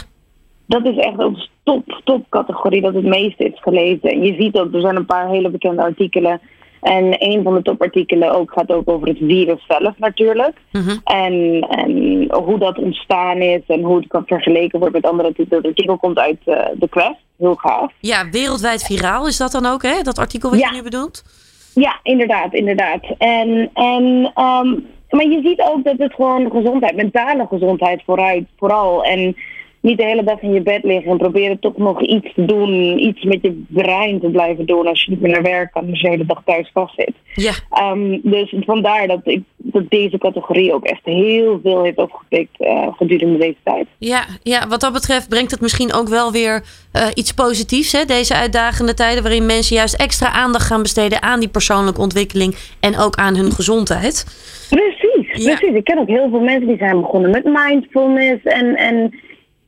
[0.67, 4.11] Dat is echt ook top, top categorie dat het meeste is gelezen.
[4.11, 6.41] En je ziet ook, er zijn een paar hele bekende artikelen.
[6.81, 10.57] En een van de topartikelen ook gaat ook over het virus zelf natuurlijk.
[10.73, 10.97] Mhm.
[11.05, 11.91] En, en
[12.45, 15.59] hoe dat ontstaan is en hoe het kan vergeleken wordt met andere artikelen.
[15.59, 17.93] Het artikel komt uit eh, de Quest, heel gaaf.
[18.01, 20.03] Ja, wereldwijd viraal is dat dan ook, hè?
[20.03, 20.69] Dat artikel wat Ja.
[20.69, 21.23] je nu bedoelt?
[21.75, 23.05] Ja, inderdaad, inderdaad.
[23.19, 24.75] En, en, ehm,
[25.11, 29.05] maar je ziet ook dat het gewoon gezondheid, mentale gezondheid vooruit, vooral.
[29.05, 29.37] En
[29.81, 32.99] niet de hele dag in je bed liggen en proberen toch nog iets te doen,
[32.99, 36.01] iets met je brein te blijven doen als je niet meer naar werk kan, als
[36.01, 37.13] je de hele dag thuis vast zit.
[37.35, 42.61] Ja, Ehm, dus vandaar dat, ik, dat deze categorie ook echt heel veel heeft opgepikt
[42.61, 43.87] eh, gedurende deze tijd.
[43.99, 46.63] ja, ja, wat dat betreft brengt het misschien ook wel weer
[46.93, 48.05] eh, iets positiefs, hè?
[48.05, 52.99] Deze uitdagende tijden waarin mensen juist extra aandacht gaan besteden aan die persoonlijke ontwikkeling en
[52.99, 54.25] ook aan hun gezondheid.
[54.71, 55.57] Precies, Ja.
[55.57, 55.77] precies.
[55.77, 58.43] Ik ken ook heel veel mensen die zijn begonnen met mindfulness.
[58.45, 59.15] En, en,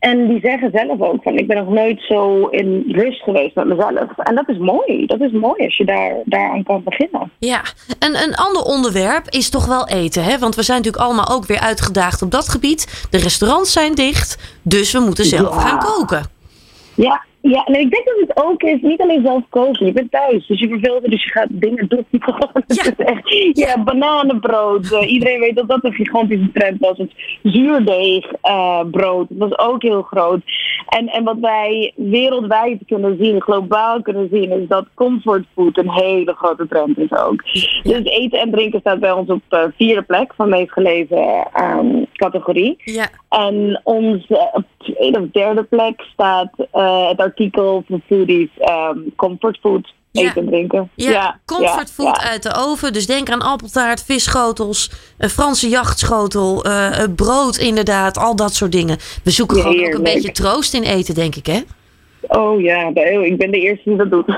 [0.02, 3.66] en die zeggen zelf ook van ik ben nog nooit zo in rust geweest met
[3.66, 4.10] mezelf.
[4.16, 5.06] En dat is mooi.
[5.06, 7.30] Dat is mooi als je daar, daaraan kan beginnen.
[7.38, 7.60] Ja,
[7.98, 10.38] en een ander onderwerp is toch wel eten, hè?
[10.38, 13.06] Want we zijn natuurlijk allemaal ook weer uitgedaagd op dat gebied.
[13.10, 15.60] De restaurants zijn dicht, dus we moeten zelf Ja.
[15.60, 16.22] gaan koken.
[16.94, 19.86] Ja, ja en ik denk dat het ook is, niet alleen zelf koken.
[19.86, 22.06] Je bent thuis, dus je verveelt dus je gaat dingen doen.
[22.66, 23.20] Ja.
[23.52, 24.92] ja, bananenbrood.
[24.92, 26.98] Eh, iedereen weet dat dat een gigantische trend was.
[26.98, 30.40] Het zuurdeegbrood, dat was ook heel groot.
[30.88, 36.34] En, en wat wij wereldwijd kunnen zien, globaal kunnen zien, is dat comfortfood een hele
[36.34, 37.42] grote trend is ook.
[37.82, 41.46] Dus eten en drinken staat bij ons op eh, vierde plek van de meest gelezen
[41.52, 42.76] ehm, categorie.
[42.84, 48.98] Ja, En onze op tweede of derde plek staat eh, het artikel van Foodies ehm
[49.16, 50.22] Comfort Food Ja.
[50.22, 50.90] eten en drinken.
[50.94, 52.30] ja, comfortfood ja.
[52.30, 52.92] uit de oven.
[52.92, 58.96] Dus denk aan appeltaart, visschotels, een Franse jachtschotel, eh, brood inderdaad, al dat soort dingen.
[59.24, 61.60] We zoeken gewoon ook een beetje troost in eten, denk ik, hè?
[62.28, 64.26] Oh ja, de- ik ben de eerste die dat doet.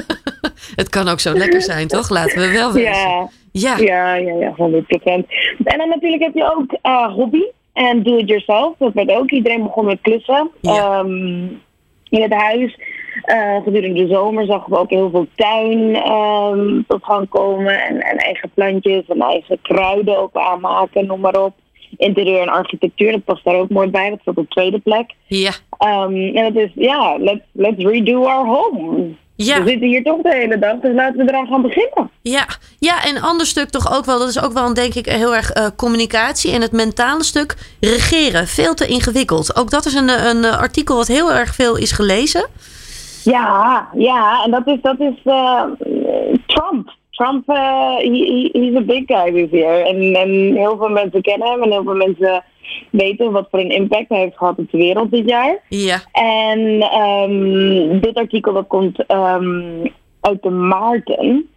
[0.80, 2.08] Het kan ook zo lekker zijn, toch?
[2.10, 2.90] Laten we wel wezen.
[2.92, 5.26] ja, Ja, ja, ja, ja, 100%.
[5.64, 7.42] En dan natuurlijk heb je ook eh, hobby
[7.76, 8.74] en do it yourself.
[8.78, 10.50] Dat werd ook iedereen begon met klussen.
[10.60, 10.72] Ja.
[10.72, 11.46] Ehm,
[12.08, 12.78] in het huis.
[13.22, 17.82] Eh, gedurende de zomer zagen we ook heel veel tuin ehm, tot gang komen.
[17.82, 21.54] En, en eigen plantjes en eigen kruiden ook aanmaken, noem maar op.
[21.96, 24.10] Interieur en architectuur, dat past daar ook mooi bij.
[24.10, 25.10] Dat staat op tweede plek.
[25.26, 29.14] ja, Ehm, en dat is, ja, let's, let's redo our home.
[29.36, 29.62] Ja.
[29.62, 32.10] We zitten hier toch de hele dag, dus laten we eraan gaan beginnen.
[32.22, 32.46] Ja,
[32.78, 35.34] ja, en ander stuk toch ook wel, dat is ook wel een, denk ik heel
[35.34, 38.46] erg eh, communicatie en het mentale stuk regeren.
[38.46, 39.56] Veel te ingewikkeld.
[39.56, 42.46] Ook dat is een, een eh, artikel wat heel erg veel is gelezen.
[43.24, 45.62] Ja, ja, en dat is, dat is eh,
[46.46, 46.94] Trump.
[47.10, 49.86] Trump, eh he, he- he's a big guy this year.
[49.86, 52.44] En, en heel veel mensen kennen hem en heel veel mensen
[52.90, 55.62] weten wat voor een impact hij heeft gehad op de wereld dit jaar.
[55.68, 59.86] Ja, En ehm, dit artikel dat komt ehm,
[60.20, 61.48] uit de Maarten.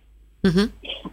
[0.42, 0.66] Mhm.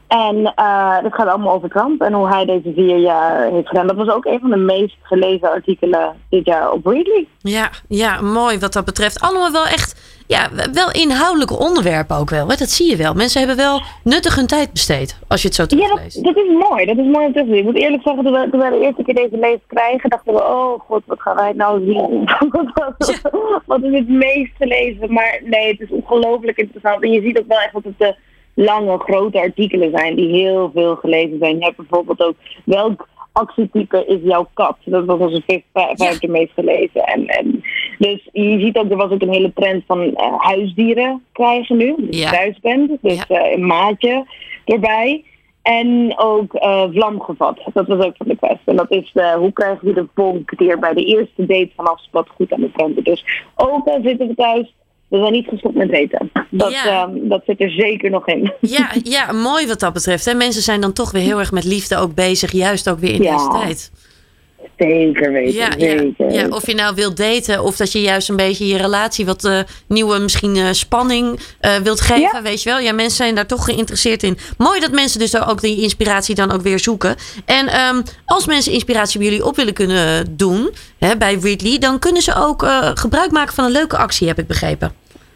[0.08, 3.86] En eh dat gaat allemaal over Trump en hoe hij deze vier jaar heeft gedaan.
[3.86, 7.26] Dat was ook een van de meest gelezen artikelen dit jaar op Readly.
[7.38, 9.20] ja, ja, mooi wat dat betreft.
[9.20, 12.48] Allemaal wel echt, ja, wel inhoudelijke onderwerpen ook wel.
[12.48, 12.56] Hè?
[12.56, 13.14] Dat zie je wel.
[13.14, 16.68] Mensen hebben wel nuttig hun tijd besteed, als je het zo Ja, dat, dat is
[16.68, 16.86] mooi.
[16.86, 17.54] Dat is mooi om te zien.
[17.56, 20.34] Ik moet eerlijk zeggen, toen we, toen we de eerste keer deze lees krijgen, dachten
[20.34, 22.30] we, oh god, wat gaan wij nou zien?
[22.74, 23.20] wat,
[23.66, 25.12] wat is het meest gelezen?
[25.12, 27.02] Maar nee, het is ongelooflijk interessant.
[27.02, 28.16] En je ziet ook wel echt dat het de
[28.56, 31.58] lange, grote artikelen zijn die heel veel gelezen zijn.
[31.58, 34.76] Je hebt bijvoorbeeld ook, welk actietype is jouw kat?
[34.84, 37.04] Dat was onze vijf- vijfde meest gelezen.
[37.04, 37.62] En, en,
[37.98, 41.94] dus je ziet ook, er was ook een hele trend van eh, huisdieren krijgen nu.
[41.98, 42.30] Dus Ja.
[42.30, 42.90] je thuis bent.
[43.00, 43.40] Dus Ja.
[43.40, 44.24] eh, een maatje
[44.64, 45.24] erbij.
[45.62, 47.60] En ook eh, vlamgevat.
[47.72, 48.60] Dat was ook van de quest.
[48.64, 51.70] En dat is eh, hoe krijgen we de vonk die er bij de eerste date
[51.76, 53.04] vanaf spat goed aan de branden.
[53.04, 53.24] Dus
[53.56, 54.74] ook al zitten we thuis,
[55.08, 56.30] we zijn niet gestopt met eten.
[56.50, 56.84] Dat, Ja.
[57.02, 58.52] ehm, dat zit er zeker nog in.
[58.60, 60.24] Ja, ja, mooi wat dat betreft.
[60.24, 60.34] Hè?
[60.34, 63.22] Mensen zijn dan toch weer heel erg met liefde ook bezig, juist ook weer in
[63.22, 63.36] Ja.
[63.36, 63.90] deze tijd.
[64.76, 66.32] Zeker weten, Ja, ja, zeker.
[66.32, 69.44] ja, of je nou wilt daten of dat je juist een beetje je relatie wat
[69.44, 69.58] eh,
[69.88, 72.42] nieuwe misschien eh, spanning eh, wilt geven, Ja.
[72.42, 72.78] weet je wel.
[72.78, 74.38] Ja, mensen zijn daar toch geïnteresseerd in.
[74.58, 77.16] Mooi dat mensen dus ook die inspiratie dan ook weer zoeken.
[77.44, 81.98] En ehm, als mensen inspiratie bij jullie op willen kunnen doen, hè, bij Ridley, dan
[81.98, 84.92] kunnen ze ook gebruik maken van een leuke actie, heb ik begrepen.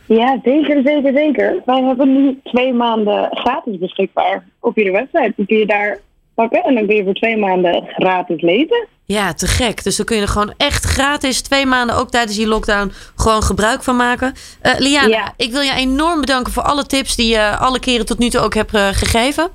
[0.06, 1.62] Ja, zeker, zeker, zeker.
[1.64, 5.32] Wij hebben nu twee maanden gratis beschikbaar op jullie website.
[5.36, 5.98] Dan kun je daar
[6.40, 8.86] pakken en dan kun je voor twee maanden gratis lezen.
[9.04, 9.84] Ja, te gek.
[9.84, 13.42] Dus dan kun je er gewoon echt gratis twee maanden, ook tijdens die lockdown, gewoon
[13.42, 14.32] gebruik van maken.
[14.60, 15.32] Eh, Liana, Ja.
[15.36, 18.40] ik wil je enorm bedanken voor alle tips die je alle keren tot nu toe
[18.40, 19.48] ook hebt eh, gegeven.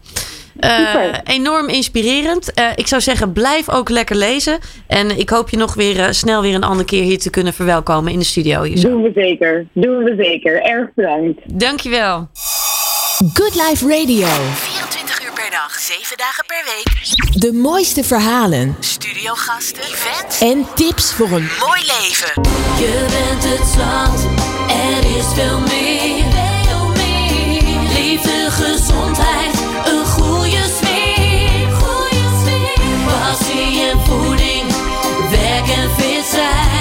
[0.60, 1.22] Eh, Super.
[1.24, 2.54] enorm inspirerend.
[2.54, 4.58] Eh, ik zou zeggen, blijf ook lekker lezen.
[4.88, 8.12] En ik hoop je nog weer snel weer een andere keer hier te kunnen verwelkomen
[8.12, 8.64] in de studio.
[8.64, 8.90] Hier zo.
[8.90, 10.62] Doen we zeker, doen we zeker.
[10.64, 11.40] Erg bedankt.
[11.46, 12.28] Dankjewel.
[13.34, 14.28] Good Life Radio.
[15.46, 17.42] 24 uur per dag, 7 dagen per week.
[17.42, 20.40] De mooiste verhalen Studiogasten, events.
[20.40, 22.42] en tips voor een Mooi leven.
[22.80, 24.20] Je bent het zand,
[24.68, 26.24] er is veel meer.
[26.66, 27.94] Veel meer.
[27.94, 29.56] Liefde, gezondheid,
[29.86, 31.74] een goede sfeer.
[31.74, 32.98] Goede sfeer.
[33.06, 34.72] Passie en voeding,
[35.30, 36.75] werk en fit zijn.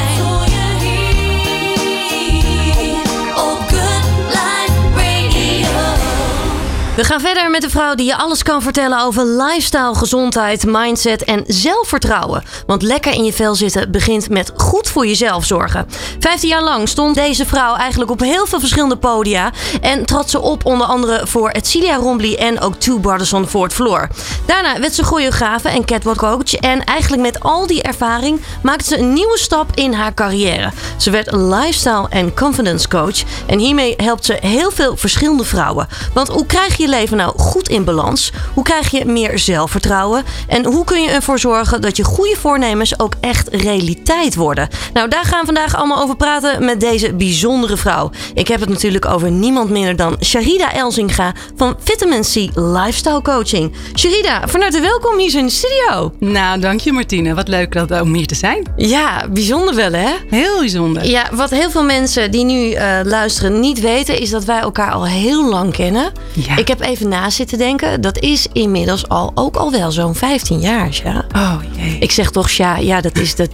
[6.97, 11.25] We gaan verder met de vrouw die je alles kan vertellen over lifestyle, gezondheid, mindset
[11.25, 12.43] en zelfvertrouwen.
[12.67, 15.87] Want lekker in je vel zitten begint met goed voor jezelf zorgen.
[16.19, 19.53] Vijftien jaar lang stond deze vrouw eigenlijk op heel veel verschillende podia.
[19.81, 23.73] En trad ze op onder andere voor Celia Rombly en ook Two Brothers on Fourth
[23.73, 24.09] Floor.
[24.47, 26.55] Daarna werd ze choreografe en catwalk coach.
[26.55, 30.71] En eigenlijk met al die ervaring maakte ze een nieuwe stap in haar carrière.
[30.97, 33.23] Ze werd lifestyle en confidence coach.
[33.47, 35.89] En hiermee helpt ze heel veel verschillende vrouwen.
[36.13, 38.33] Want hoe krijg je je leven nou goed in balans?
[38.55, 40.25] Hoe krijg je meer zelfvertrouwen?
[40.47, 44.69] En hoe kun je ervoor zorgen dat je goede voornemens ook echt realiteit worden?
[44.93, 48.11] Nou, daar gaan we vandaag allemaal over praten met deze bijzondere vrouw.
[48.35, 53.73] Ik heb het natuurlijk over niemand minder dan Sharida Elzinga van Vitamin C Lifestyle Coaching.
[53.95, 56.13] Sharida, van harte welkom hier in de studio.
[56.19, 57.35] Nou, dank je Martine.
[57.35, 58.73] Wat leuk dat, om hier te zijn.
[58.77, 60.11] Ja, bijzonder wel hè?
[60.31, 61.07] Heel bijzonder.
[61.07, 64.93] Ja, wat heel veel mensen die nu eh, luisteren niet weten, is dat wij elkaar
[64.93, 66.13] al heel lang kennen.
[66.33, 66.57] Ja.
[66.57, 68.01] Ik heb even na zitten denken.
[68.01, 71.01] Dat is inmiddels al ook al wel zo'n 15 jaar.
[71.05, 71.25] Ja.
[71.37, 71.97] Oh jee.
[71.99, 73.49] Ik zeg toch, ja, ja dat is dat.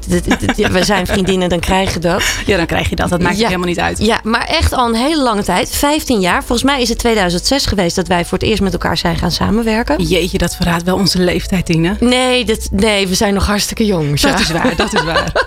[0.70, 2.22] we zijn vriendinnen, dan krijg je dat.
[2.46, 3.08] Ja, dan krijg je dat.
[3.08, 3.46] Dat maakt Ja.
[3.46, 3.98] helemaal niet uit.
[3.98, 5.70] Ja, maar echt al een hele lange tijd.
[5.70, 6.38] 15 jaar.
[6.44, 9.30] Volgens mij is het 2006 geweest dat wij voor het eerst met elkaar zijn gaan
[9.32, 10.02] samenwerken.
[10.02, 11.96] Jeetje, dat verraadt wel onze leeftijd, Tine.
[12.00, 14.20] Nee, dat, nee, we zijn nog hartstikke jong.
[14.20, 15.32] Dat is waar, dat is waar.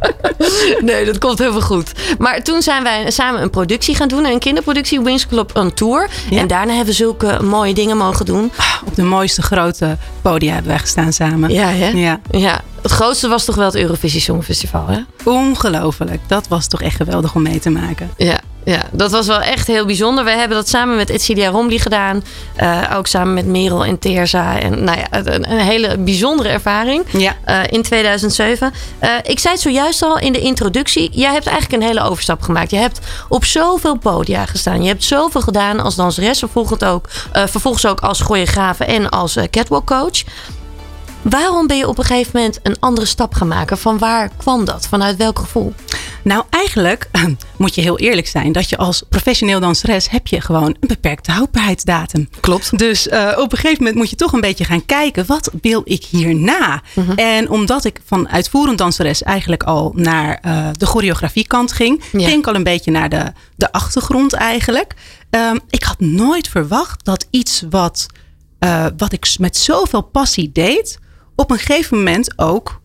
[0.80, 1.92] Nee, dat komt helemaal goed.
[2.18, 4.24] Maar toen zijn wij samen een productie gaan doen.
[4.24, 6.08] Een kinderproductie, Wings Club on Tour.
[6.30, 6.38] Ja.
[6.40, 8.52] En daarna hebben we zulke mooie dingen mogen doen.
[8.86, 11.50] Op de mooiste grote podia hebben wij gestaan samen.
[11.50, 11.88] Ja, hè?
[11.88, 14.98] Ja, Ja, het grootste was toch wel het Eurovisie Songfestival, hè?
[15.24, 16.20] ongelooflijk.
[16.26, 18.10] Dat was toch echt geweldig om mee te maken.
[18.16, 20.24] Ja, ja, dat was wel echt heel bijzonder.
[20.24, 22.24] We hebben dat samen met Etcilia Romli gedaan.
[22.56, 24.58] Eh, ook samen met Merel en Teerza.
[24.58, 27.04] En nou ja, een, een hele bijzondere ervaring.
[27.12, 27.36] Ja.
[27.44, 28.72] eh, in 2007.
[28.98, 31.10] Eh, ik zei het zojuist al in de introductie.
[31.12, 32.70] Jij hebt eigenlijk een hele overstap gemaakt.
[32.70, 34.82] Je hebt op zoveel podia gestaan.
[34.82, 36.38] Je hebt zoveel gedaan als danseres.
[36.38, 40.22] Vervolgens ook, vervolgens ook als choreografe en als catwalk coach.
[41.22, 43.78] Waarom ben je op een gegeven moment een andere stap gaan maken?
[43.78, 44.86] Van waar kwam dat?
[44.86, 45.74] Vanuit welk gevoel?
[46.22, 47.10] Nou, eigenlijk
[47.56, 51.32] moet je heel eerlijk zijn dat je als professioneel danseres heb je gewoon een beperkte
[51.32, 52.28] houdbaarheidsdatum.
[52.40, 52.78] Klopt.
[52.78, 55.82] Dus eh, op een gegeven moment moet je toch een beetje gaan kijken, wat wil
[55.84, 56.82] ik hierna?
[56.94, 57.12] Mhm.
[57.12, 62.26] En omdat ik van uitvoerend danseres eigenlijk al naar eh, de choreografiekant ging, Ja.
[62.28, 64.94] ging ik al een beetje naar de, de achtergrond eigenlijk.
[65.30, 68.06] Ehm, ik had nooit verwacht dat iets wat,
[68.58, 70.98] eh, wat ik met zoveel passie deed,
[71.40, 72.80] op een gegeven moment ook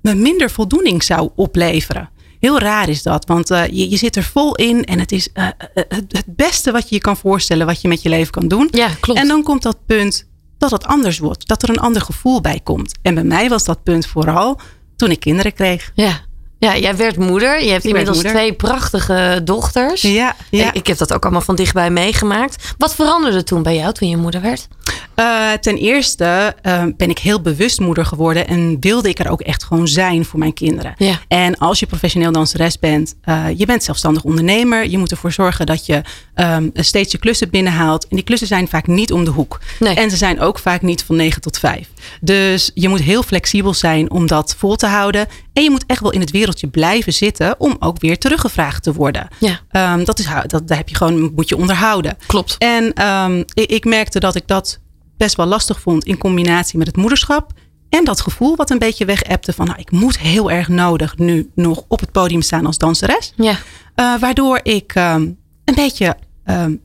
[0.00, 2.10] me minder voldoening zou opleveren.
[2.40, 5.32] Heel raar is dat, want eh, je, je zit er vol in en het is
[5.32, 8.32] eh, eh, het, het beste wat je je kan voorstellen, wat je met je leven
[8.32, 8.68] kan doen.
[8.70, 9.20] Ja, klopt.
[9.20, 10.26] En dan komt dat punt
[10.58, 12.98] dat het anders wordt, dat er een ander gevoel bij komt.
[13.02, 14.60] En bij mij was dat punt vooral
[14.96, 15.90] toen ik kinderen kreeg.
[15.94, 16.26] Ja.
[16.58, 17.64] Ja, jij werd moeder.
[17.64, 20.02] Je hebt inmiddels twee prachtige dochters.
[20.02, 20.68] Ja, ja.
[20.68, 22.74] Ik, ik heb dat ook allemaal van dichtbij meegemaakt.
[22.78, 24.68] Wat veranderde toen bij jou toen je moeder werd?
[25.14, 29.40] Eh, ten eerste eh, ben ik heel bewust moeder geworden en wilde ik er ook
[29.40, 30.94] echt gewoon zijn voor mijn kinderen.
[30.96, 31.20] Ja.
[31.28, 34.88] En als je professioneel danseres bent, uh, je bent zelfstandig ondernemer.
[34.88, 36.02] Je moet ervoor zorgen dat je
[36.34, 38.08] um, steeds je klussen binnenhaalt.
[38.08, 39.60] En die klussen zijn vaak niet om de hoek.
[39.78, 39.94] Nee.
[39.94, 41.88] En ze zijn ook vaak niet van 9 tot 5.
[42.20, 45.26] Dus je moet heel flexibel zijn om dat vol te houden.
[45.52, 48.92] En je moet echt wel in het wereldje blijven zitten om ook weer teruggevraagd te
[48.92, 49.28] worden.
[49.38, 49.92] Ja.
[49.94, 52.16] Um, dat is, dat, dat heb je gewoon, moet je onderhouden.
[52.26, 52.56] Klopt.
[52.58, 54.78] En um, ik, ik merkte dat ik dat
[55.18, 57.52] best wel lastig vond in combinatie met het moederschap.
[57.88, 61.50] En dat gevoel wat een beetje wegepte van, nou, ik moet heel erg nodig nu
[61.54, 63.32] nog op het podium staan als danseres.
[63.36, 63.50] Ja.
[63.50, 66.80] Uh, waardoor ik um, een beetje um,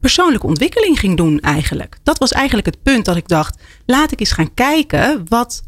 [0.00, 1.98] persoonlijke ontwikkeling ging doen eigenlijk.
[2.02, 5.62] Dat was eigenlijk het punt dat ik dacht, laat ik eens gaan kijken wat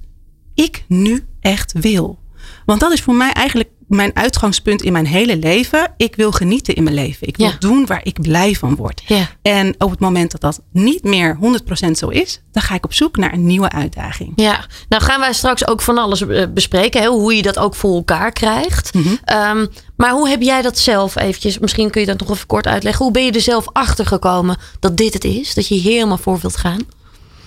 [0.54, 2.18] ik nu echt wil.
[2.66, 5.92] Want dat is voor mij eigenlijk mijn uitgangspunt in mijn hele leven.
[5.96, 7.26] Ik wil genieten in mijn leven.
[7.28, 7.56] Ik wil Ja.
[7.58, 9.02] doen waar ik blij van word.
[9.06, 9.28] Ja.
[9.42, 12.92] En op het moment dat dat niet meer 100% zo is, dan ga ik op
[12.94, 14.32] zoek naar een nieuwe uitdaging.
[14.36, 17.00] Ja, nou gaan wij straks ook van alles eh, bespreken.
[17.02, 17.08] Hè?
[17.08, 18.90] Hoe je dat ook voor elkaar krijgt.
[19.24, 21.58] Ehm, maar hoe heb jij dat zelf eventjes?
[21.58, 23.04] Misschien kun je dat nog even kort uitleggen.
[23.04, 25.54] Hoe ben je er zelf achter gekomen dat dit het is?
[25.54, 26.80] Dat je hier helemaal voor wilt gaan?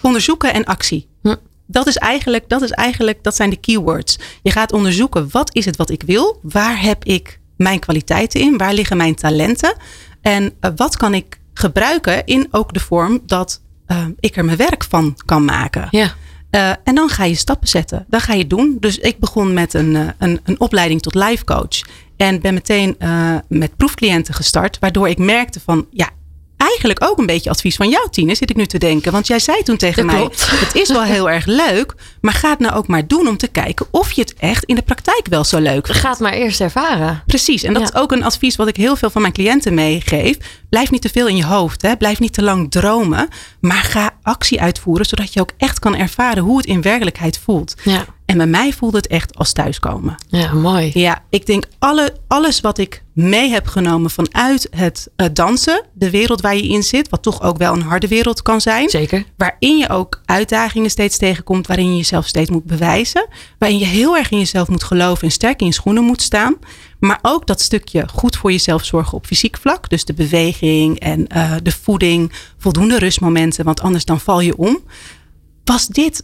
[0.02, 1.08] Onderzoeken en actie.
[1.22, 1.36] Hm.
[1.72, 4.20] Dat is eigenlijk, dat is eigenlijk, dat zijn de keywords.
[4.42, 6.40] Je gaat onderzoeken wat is het wat ik wil?
[6.42, 8.58] Waar heb ik mijn kwaliteiten in?
[8.58, 9.76] Waar liggen mijn talenten?
[10.22, 14.58] En eh, wat kan ik gebruiken in ook de vorm dat eh, ik er mijn
[14.58, 15.88] werk van kan maken?
[15.90, 16.14] Ja.
[16.52, 18.06] Uh, en dan ga je stappen zetten.
[18.08, 18.78] Dan ga je doen.
[18.80, 21.82] Dus ik begon met een, uh, een, een opleiding tot life coach.
[22.18, 24.80] En ben meteen uh, met proefcliënten gestart.
[24.80, 26.10] Waardoor ik merkte van ja,
[26.70, 29.12] eigenlijk ook een beetje advies van jou, Tine, zit ik nu te denken.
[29.12, 30.50] Want jij zei toen tegen Dat mij: klopt.
[30.66, 33.48] Het is wel heel erg leuk, maar ga het nou ook maar doen om te
[33.48, 36.02] kijken of je het echt in de praktijk wel zo leuk vindt.
[36.02, 37.24] Ga het maar eerst ervaren.
[37.26, 37.88] Precies, en dat Ja.
[37.88, 40.38] is ook een advies wat ik heel veel van mijn cliënten meegeef.
[40.70, 41.96] Blijf niet te veel in je hoofd, hè?
[41.98, 43.28] blijf niet te lang dromen,
[43.60, 47.74] maar ga actie uitvoeren zodat je ook echt kan ervaren hoe het in werkelijkheid voelt.
[47.84, 50.16] Ja, En bij mij voelde het echt als thuiskomen.
[50.28, 50.92] ja mooi.
[50.94, 56.42] Ja, ik denk alle, alles wat ik mee heb genomen vanuit het dansen, de wereld
[56.42, 58.90] waar je in zit, wat toch ook wel een harde wereld kan zijn.
[58.90, 59.26] Zeker.
[59.38, 63.28] Waarin je ook uitdagingen steeds tegenkomt, waarin je jezelf steeds moet bewijzen.
[63.58, 66.58] Waarin je heel erg in jezelf moet geloven en sterk in je schoenen moet staan.
[67.00, 69.90] Maar ook dat stukje goed voor jezelf zorgen op fysiek vlak.
[69.90, 74.80] Dus de beweging en eh, de voeding, voldoende rustmomenten, want anders dan val je om.
[75.64, 76.24] Was dit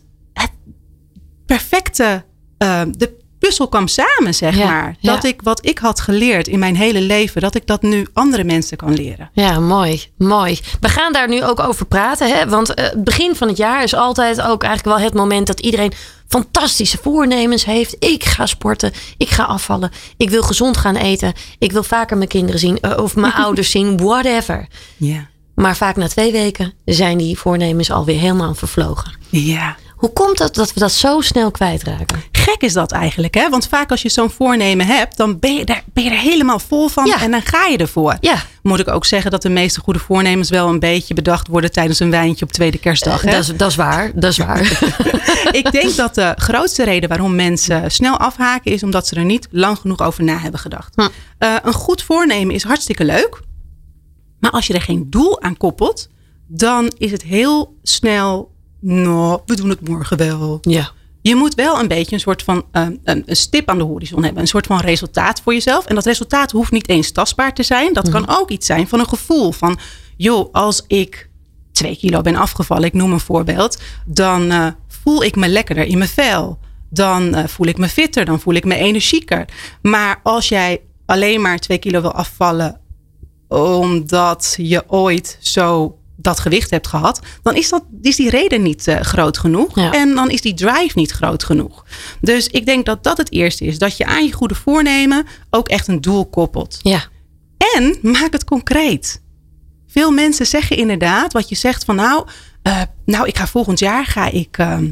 [1.47, 2.23] perfecte,
[2.57, 4.95] eh, de puzzel kwam samen, zeg Ja, maar.
[4.99, 5.13] ja.
[5.13, 8.43] Dat ik wat ik had geleerd in mijn hele leven, dat ik dat nu andere
[8.43, 9.29] mensen kan leren.
[9.33, 10.03] Ja, mooi.
[10.17, 10.59] Mooi.
[10.79, 12.29] We gaan daar nu ook over praten.
[12.37, 12.47] Hè?
[12.49, 15.59] Want eh, het begin van het jaar is altijd ook eigenlijk wel het moment dat
[15.59, 15.91] iedereen
[16.27, 17.95] fantastische voornemens heeft.
[17.99, 18.91] Ik ga sporten.
[19.17, 19.91] Ik ga afvallen.
[20.17, 21.33] Ik wil gezond gaan eten.
[21.59, 22.79] Ik wil vaker mijn kinderen zien.
[22.79, 23.97] eh, Of mijn ouders zien.
[23.97, 24.67] Whatever.
[24.97, 25.27] Ja.
[25.55, 29.15] Maar vaak na twee weken zijn die voornemens alweer helemaal vervlogen.
[29.29, 29.75] Ja.
[29.97, 32.23] Hoe komt het dat we dat zo snel kwijtraken?
[32.31, 33.49] Gek is dat eigenlijk, hè?
[33.49, 36.59] Want vaak als je zo'n voornemen hebt, dan ben je, er, ben je er helemaal
[36.59, 37.21] vol van Ja.
[37.21, 38.17] en dan ga je ervoor.
[38.19, 41.71] Ja, Moet ik ook zeggen dat de meeste goede voornemens wel een beetje bedacht worden
[41.71, 43.21] tijdens een wijntje op tweede kerstdag.
[43.21, 43.31] Hè?
[43.31, 44.11] dat is, dat is waar.
[44.15, 44.61] Dat is waar.
[45.61, 49.47] ik denk dat de grootste reden waarom mensen snel afhaken is omdat ze er niet
[49.51, 50.95] lang genoeg over na hebben gedacht.
[50.95, 51.07] Hm.
[51.37, 53.41] Eh, een goed voornemen is hartstikke leuk,
[54.39, 56.09] maar als je er geen doel aan koppelt,
[56.47, 58.55] dan is het heel snel,
[58.87, 60.57] nou, we doen het morgen wel.
[60.61, 60.91] Ja.
[61.21, 64.23] Je moet wel een beetje een soort van eh, een, een stip aan de horizon
[64.23, 64.41] hebben.
[64.41, 65.85] Een soort van resultaat voor jezelf.
[65.85, 67.93] En dat resultaat hoeft niet eens tastbaar te zijn.
[67.93, 69.79] Dat kan ook iets zijn van een gevoel van...
[70.17, 71.29] joh, als ik
[71.71, 73.81] twee kilo ben afgevallen, ik noem een voorbeeld...
[74.05, 76.59] dan eh, voel ik me lekkerder in mijn vel.
[76.89, 79.45] Dan eh, voel ik me fitter, dan voel ik me energieker.
[79.81, 82.79] Maar als jij alleen maar twee kilo wil afvallen...
[83.47, 88.87] omdat je ooit zo dat gewicht hebt gehad, dan is, dat, is die reden niet
[88.87, 89.75] eh, groot genoeg.
[89.75, 89.91] Ja.
[89.91, 91.85] En dan is die drive niet groot genoeg.
[92.21, 93.79] Dus ik denk dat dat het eerste is.
[93.79, 96.79] Dat je aan je goede voornemen ook echt een doel koppelt.
[96.81, 97.03] Ja.
[97.75, 99.21] En maak het concreet.
[99.87, 102.27] Veel mensen zeggen inderdaad wat je zegt van nou,
[102.61, 104.89] eh, nou ik ga volgend jaar ga ik ehm,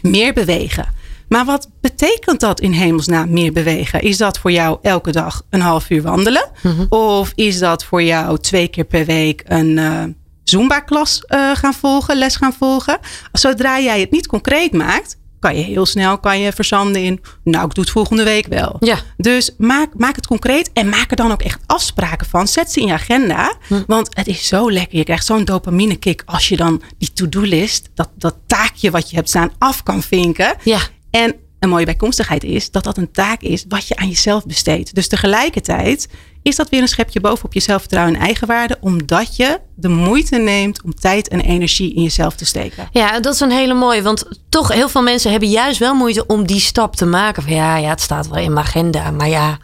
[0.00, 1.00] meer bewegen.
[1.28, 4.02] Maar wat betekent dat in hemelsnaam meer bewegen?
[4.02, 6.50] Is dat voor jou elke dag een half uur wandelen?
[6.88, 10.04] Of is dat voor jou twee keer per week een eh
[10.52, 12.98] Zumba-klas eh, gaan volgen, les gaan volgen?
[13.32, 17.20] Zodra jij het niet concreet maakt, kan je heel snel kan je verzanden in.
[17.44, 18.76] Nou, ik doe het volgende week wel.
[18.80, 18.98] Ja.
[19.16, 22.48] Dus maak, maak het concreet en maak er dan ook echt afspraken van.
[22.48, 23.56] Zet ze in je agenda.
[23.86, 24.98] Want het is zo lekker.
[24.98, 29.16] Je krijgt zo'n dopamine kick als je dan die to-do-list, dat, dat taakje wat je
[29.16, 30.54] hebt staan, af kan vinken.
[30.62, 30.80] Ja.
[31.10, 34.94] En een mooie bijkomstigheid is dat dat een taak is wat je aan jezelf besteedt.
[34.94, 36.08] Dus tegelijkertijd
[36.42, 40.82] is dat weer een schepje bovenop je zelfvertrouwen en eigenwaarde, omdat je de moeite neemt
[40.82, 42.88] om tijd en energie in jezelf te steken.
[42.92, 44.02] Ja, dat is een hele mooie.
[44.02, 47.42] Want toch, heel veel mensen hebben juist wel moeite om die stap te maken.
[47.42, 49.10] Van ja, ja het staat wel in mijn agenda.
[49.10, 49.58] Maar ja,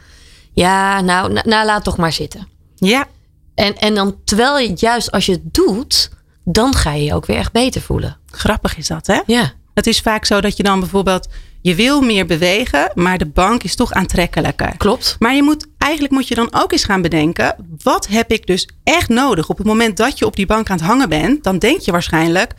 [0.53, 2.49] ja nou, nou, nou, laat toch maar zitten.
[2.75, 3.07] Ja,
[3.55, 6.11] En, en dan, terwijl je juist als je het doet,
[6.45, 8.17] dan ga je je ook weer echt beter voelen.
[8.31, 9.21] grappig is dat, hè?
[9.27, 9.53] Ja.
[9.75, 11.29] Het is vaak zo dat je dan bijvoorbeeld,
[11.61, 14.77] je wil meer bewegen, maar de bank is toch aantrekkelijker.
[14.77, 15.17] Klopt.
[15.19, 18.69] Maar je moet, eigenlijk moet je dan ook eens gaan bedenken, wat heb ik dus
[18.85, 19.49] echt nodig?
[19.49, 21.91] Op het moment dat je op die bank aan het hangen bent, dan denk je
[21.91, 22.55] waarschijnlijk,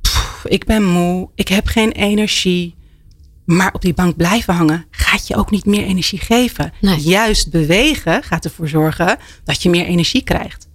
[0.00, 2.78] "Pff, "Oef, ik ben moe, ik heb geen energie.
[3.44, 6.72] Maar op die bank blijven hangen gaat je ook niet meer energie geven.
[6.80, 7.00] Nee.
[7.00, 10.68] Juist bewegen gaat ervoor zorgen dat je meer energie krijgt.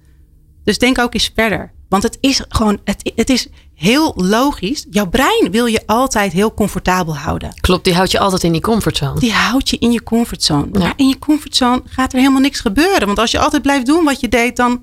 [0.63, 1.73] Dus denk ook eens verder.
[1.89, 4.85] Want het is gewoon, het, het is heel logisch.
[4.89, 7.53] Jouw brein wil je altijd heel comfortabel houden.
[7.61, 9.19] Klopt, die houdt je altijd in die comfortzone.
[9.19, 10.67] Die houdt je in je comfortzone.
[10.73, 10.79] Ja.
[10.79, 13.05] Maar in je comfortzone gaat er helemaal niks gebeuren.
[13.05, 14.81] Want als je altijd blijft doen wat je deed, dan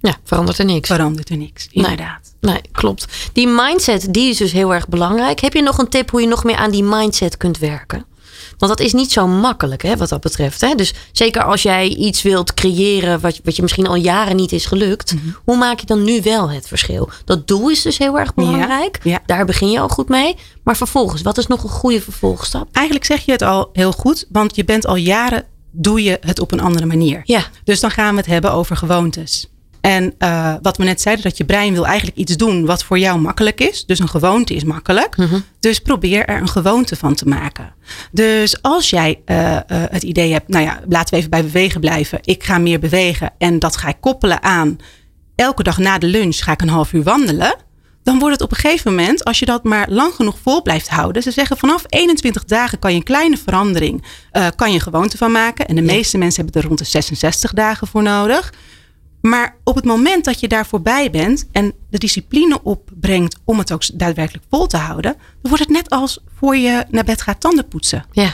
[0.00, 0.88] Ja, verandert er niks.
[0.88, 1.68] verandert er niks.
[1.70, 2.34] Inderdaad.
[2.40, 3.06] Nee, klopt.
[3.32, 5.40] Die mindset, die is dus heel erg belangrijk.
[5.40, 8.04] Heb je nog een tip hoe je nog meer aan die mindset kunt werken?
[8.58, 10.60] Want dat is niet zo makkelijk, hè, wat dat betreft.
[10.60, 10.74] Hè?
[10.74, 14.66] Dus zeker als jij iets wilt creëren wat, wat je misschien al jaren niet is
[14.66, 15.14] gelukt.
[15.14, 15.24] Mhm.
[15.44, 17.08] Hoe maak je dan nu wel het verschil?
[17.24, 18.98] Dat doel is dus heel erg belangrijk.
[19.02, 19.18] ja.
[19.26, 20.36] Daar begin je al goed mee.
[20.64, 22.68] Maar vervolgens, wat is nog een goede vervolgstap?
[22.72, 24.26] Eigenlijk zeg je het al heel goed.
[24.28, 27.20] Want je bent al jaren, doe je het op een andere manier.
[27.24, 29.46] Ja, Dus dan gaan we het hebben over gewoontes.
[29.82, 32.98] En eh, wat we net zeiden, dat je brein wil eigenlijk iets doen wat voor
[32.98, 33.86] jou makkelijk is.
[33.86, 35.16] Dus een gewoonte is makkelijk.
[35.60, 37.74] Dus probeer er een gewoonte van te maken.
[38.12, 41.80] Dus als jij eh, eh, het idee hebt, nou ja, laten we even bij bewegen
[41.80, 42.18] blijven.
[42.22, 44.76] Ik ga meer bewegen en dat ga ik koppelen aan
[45.34, 47.54] elke dag na de lunch ga ik een half uur wandelen.
[48.02, 50.88] Dan wordt het op een gegeven moment, als je dat maar lang genoeg vol blijft
[50.88, 51.22] houden.
[51.22, 54.04] Ze zeggen vanaf 21 dagen kan je een kleine verandering,
[54.56, 55.66] kan je een gewoonte van maken.
[55.66, 58.52] En de meeste mensen hebben er rond de 66 dagen voor nodig.
[59.22, 63.72] Maar op het moment dat je daar voorbij bent en de discipline opbrengt om het
[63.72, 67.40] ook daadwerkelijk vol te houden, dan wordt het net als voor je naar bed gaat
[67.40, 68.04] tanden poetsen.
[68.12, 68.32] ja.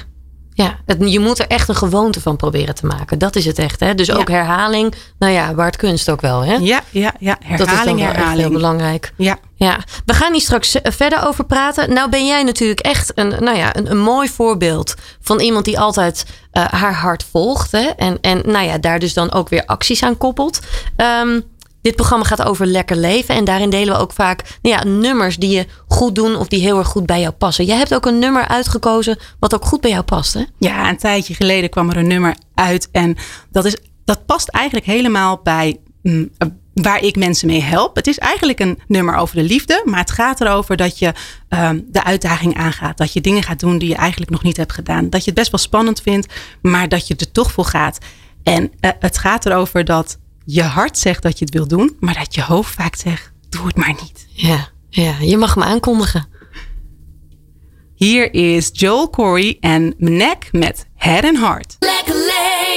[0.64, 3.18] Ja, het, je moet er echt een gewoonte van proberen te maken.
[3.18, 3.80] Dat is het echt.
[3.80, 3.94] Hè?
[3.94, 4.34] Dus ook Ja.
[4.34, 4.94] herhaling.
[5.18, 6.44] Nou ja, waard kunst ook wel.
[6.44, 6.54] Hè?
[6.54, 7.38] Ja, ja, ja.
[7.40, 9.12] dat is dan Herhaling, wel echt heel belangrijk.
[9.16, 9.38] Ja.
[9.54, 11.92] Ja, we gaan hier straks eh, verder over praten.
[11.92, 15.78] Nou ben jij natuurlijk echt een, nou ja, een, een mooi voorbeeld van iemand die
[15.80, 17.72] altijd eh, haar hart volgt.
[17.72, 17.86] Hè?
[17.96, 20.60] En, en nou ja, daar dus dan ook weer acties aan koppelt.
[20.96, 21.40] Ehm,
[21.88, 23.34] dit programma gaat over lekker leven.
[23.34, 26.60] En daarin delen we ook vaak nou ja, nummers die je goed doen of die
[26.60, 27.64] heel erg goed bij jou passen.
[27.64, 30.34] Jij hebt ook een nummer uitgekozen wat ook goed bij jou past.
[30.34, 30.44] Hè?
[30.58, 32.88] Ja, een tijdje geleden kwam er een nummer uit.
[32.92, 33.16] En
[33.50, 37.96] dat, is, dat past eigenlijk helemaal bij mm, eh, waar ik mensen mee help.
[37.96, 39.82] Het is eigenlijk een nummer over de liefde.
[39.84, 41.12] Maar het gaat erover dat je
[41.48, 42.98] ehm, de uitdaging aangaat.
[42.98, 45.10] Dat je dingen gaat doen die je eigenlijk nog niet hebt gedaan.
[45.10, 47.98] Dat je het best wel spannend vindt, maar dat je er toch voor gaat.
[48.42, 50.18] En eh, het gaat erover dat
[50.50, 51.96] je hart zegt dat je het wil doen.
[52.00, 54.26] Maar dat je hoofd vaak zegt, doe het maar niet.
[54.28, 56.28] Ja, ja, je mag hem aankondigen.
[57.94, 61.76] Hier is Joel Corey en Mnek met Head and Heart.
[61.78, 62.14] Lekker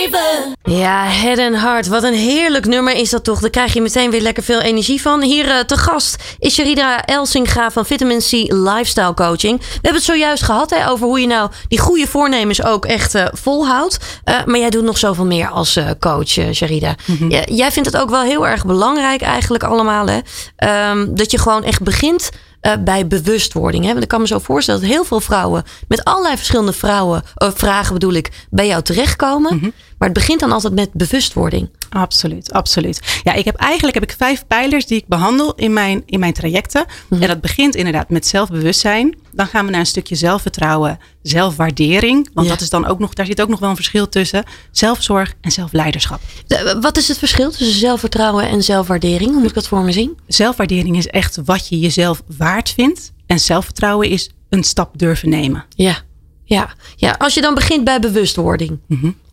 [0.02, 0.56] leven.
[0.64, 1.88] Ja, Head and Heart.
[1.88, 3.39] Wat een heerlijk nummer is dat toch.
[3.39, 5.22] Daar krijg je meteen weer lekker veel energie van.
[5.22, 9.60] Hier eh, te gast is Sherida Elsinga van Vitamin C Lifestyle Coaching.
[9.60, 13.16] We hebben het zojuist gehad hè, over hoe je nou die goede voornemens ook echt
[13.16, 13.97] eh, volhoudt.
[14.24, 16.95] Eh, maar jij doet nog zoveel meer als eh, coach, Sherida.
[17.30, 20.08] Ja, jij vindt het ook wel heel erg belangrijk eigenlijk allemaal.
[20.08, 20.20] Hè?
[20.56, 22.30] Ehm, dat je gewoon echt begint
[22.62, 23.84] eh, bij bewustwording.
[23.84, 23.91] Hè?
[23.91, 27.49] Want ik kan me zo voorstellen dat heel veel vrouwen met allerlei verschillende vrouwen, eh,
[27.54, 29.74] vragen bedoel ik, bij jou terechtkomen.
[30.02, 31.70] Maar het begint dan altijd met bewustwording.
[31.89, 33.20] Absoluut, absoluut.
[33.24, 36.34] Ja, ik heb eigenlijk heb ik vijf pijlers die ik behandel in mijn, in mijn
[36.34, 36.86] trajecten.
[37.10, 39.18] En dat begint inderdaad met zelfbewustzijn.
[39.32, 42.30] Dan gaan we naar een stukje zelfvertrouwen, zelfwaardering.
[42.34, 42.54] Want Ja.
[42.54, 44.43] dat is dan ook nog, daar zit ook nog wel een verschil tussen.
[44.72, 46.20] Zelfzorg en zelfleiderschap.
[46.47, 49.32] De- wat is het verschil tussen zelfvertrouwen en zelfwaardering?
[49.32, 50.18] Hoe moet ik dat voor me zien?
[50.28, 53.12] Zelfwaardering is echt wat je jezelf waard vindt.
[53.26, 55.66] En zelfvertrouwen is een stap durven nemen.
[55.76, 55.97] Ja,
[56.43, 57.16] ja, ja.
[57.20, 58.80] Als je dan begint bij bewustwording,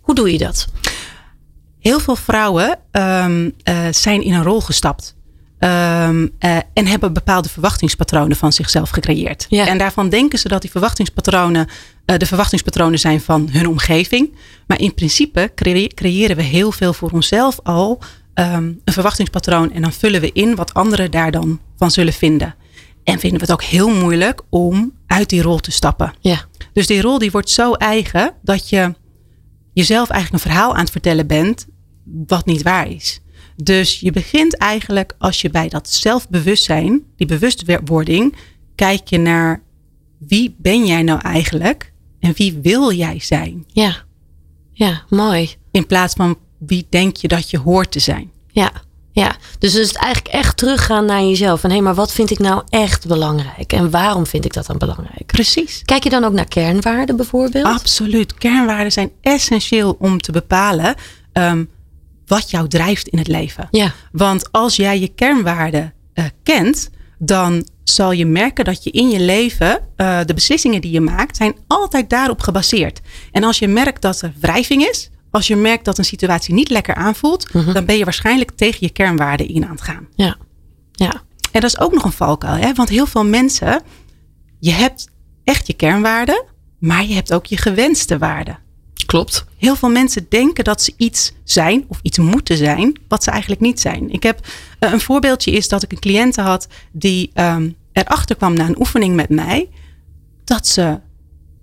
[0.09, 0.67] hoe doe je dat?
[1.81, 5.17] Heel veel vrouwen ehm, eh, zijn in een rol gestapt.
[5.59, 9.47] Ehm, eh, en hebben bepaalde verwachtingspatronen van zichzelf gecreëerd.
[9.49, 9.67] Ja.
[9.67, 11.69] En daarvan denken ze dat die verwachtingspatronen
[12.05, 14.37] eh, de verwachtingspatronen zijn van hun omgeving.
[14.67, 15.51] Maar in principe
[15.95, 17.99] creëren we heel veel voor onszelf al
[18.35, 19.73] ehm, een verwachtingspatroon.
[19.73, 22.55] En dan vullen we in wat anderen daar dan van zullen vinden.
[23.05, 26.15] En vinden we het ook heel moeilijk om uit die rol te stappen.
[26.21, 28.95] Ja, Dus die rol die wordt zo eigen dat je
[29.79, 31.67] jezelf eigenlijk een verhaal aan het vertellen bent
[32.27, 33.21] wat niet waar is.
[33.57, 38.37] Dus je begint eigenlijk als je bij dat zelfbewustzijn, die bewustwording,
[38.75, 39.63] kijk je naar
[40.19, 43.65] wie ben jij nou eigenlijk en wie wil jij zijn?
[43.73, 44.07] ja,
[44.73, 45.55] ja, mooi.
[45.71, 48.31] In plaats van wie denk je dat je hoort te zijn.
[48.51, 48.73] Ja,
[49.19, 49.37] ja.
[49.59, 51.65] Dus het is eigenlijk echt teruggaan naar jezelf.
[51.65, 53.73] En hé, maar wat vind ik nou echt belangrijk?
[53.73, 55.27] En waarom vind ik dat dan belangrijk?
[55.27, 55.83] Precies.
[55.85, 57.65] Kijk je dan ook naar kernwaarden bijvoorbeeld?
[57.65, 58.35] Absoluut.
[58.35, 60.95] Kernwaarden zijn essentieel om te bepalen
[61.33, 61.65] ehm,
[62.27, 63.69] wat jou drijft in het leven.
[63.71, 69.11] Ja, Want als jij je kernwaarden eh, kent, dan zal je merken dat je in
[69.11, 73.01] je leven eh, de beslissingen die je maakt, zijn altijd daarop gebaseerd.
[73.33, 76.71] En als je merkt dat er wrijving is, als je merkt dat een situatie niet
[76.71, 80.09] lekker aanvoelt, dan ben je waarschijnlijk tegen je kernwaarden in aan het gaan.
[80.15, 80.37] ja,
[80.93, 81.23] ja.
[81.53, 82.75] En dat is ook nog een valkuil, hè?
[82.75, 83.83] want heel veel mensen,
[84.61, 85.09] je hebt
[85.45, 86.45] echt je kernwaarden,
[86.79, 88.59] maar je hebt ook je gewenste waarden.
[89.07, 89.45] Klopt.
[89.57, 93.61] Heel veel mensen denken dat ze iets zijn of iets moeten zijn, wat ze eigenlijk
[93.61, 94.11] niet zijn.
[94.11, 94.47] Ik heb
[94.79, 98.79] eh, een voorbeeldje is dat ik een cliënte had die ehm, erachter kwam na een
[98.79, 99.69] oefening met mij
[100.45, 101.01] dat ze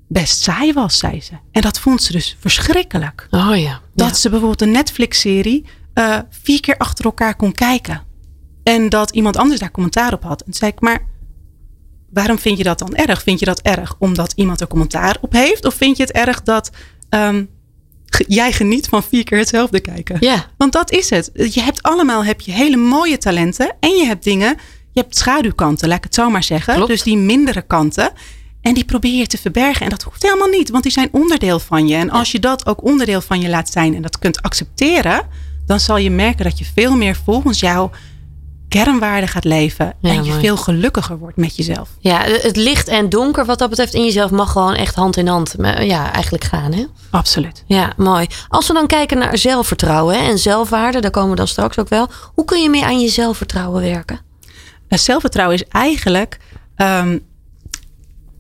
[0.08, 1.34] best saai was, zei ze.
[1.52, 3.28] En dat vond ze dus verschrikkelijk.
[3.30, 3.82] Oh ja.
[3.94, 8.04] Dat ze bijvoorbeeld een Netflix-serie eh, vier keer achter elkaar kon kijken.
[8.64, 10.40] En dat iemand anders daar commentaar op had.
[10.40, 11.08] En toen zei ik, maar
[12.10, 13.24] waarom vind je dat dan erg?
[13.24, 15.66] Vind je dat erg omdat iemand er commentaar op heeft?
[15.66, 16.70] Of vind je het erg dat
[17.10, 17.44] ehm,
[18.28, 20.18] jij geniet van vier keer hetzelfde kijken?
[20.20, 20.46] Ja.
[20.58, 21.30] Want dat is het.
[21.34, 23.76] Je hebt allemaal heb je hele mooie talenten.
[23.80, 24.58] En je hebt dingen,
[24.92, 26.74] je hebt schaduwkanten, laat ik het zo maar zeggen.
[26.74, 26.90] Klopt.
[26.90, 28.12] Dus die mindere kanten.
[28.66, 29.82] En die probeer je te verbergen.
[29.82, 31.96] En dat hoeft helemaal niet, want die zijn onderdeel van je.
[31.96, 35.22] En als je dat ook onderdeel van je laat zijn en dat kunt accepteren,
[35.66, 37.92] dan zal je merken dat je veel meer volgens jouw
[38.68, 39.94] kernwaarden gaat leven.
[40.00, 40.42] Ja, en je mooi.
[40.42, 41.90] veel gelukkiger wordt met jezelf.
[42.00, 45.28] Ja, het licht en donker wat dat betreft in jezelf mag gewoon echt hand in
[45.28, 46.74] hand eh, ja, eigenlijk gaan.
[46.74, 46.86] Hè?
[47.10, 47.64] Absoluut.
[47.68, 48.28] Ja, mooi.
[48.50, 51.90] Als we dan kijken naar zelfvertrouwen hè, en zelfwaarde, daar komen we dan straks ook
[51.90, 52.08] wel.
[52.34, 54.20] Hoe kun je meer aan je zelfvertrouwen werken?
[54.88, 56.40] En zelfvertrouwen is eigenlijk
[56.76, 57.18] ehm,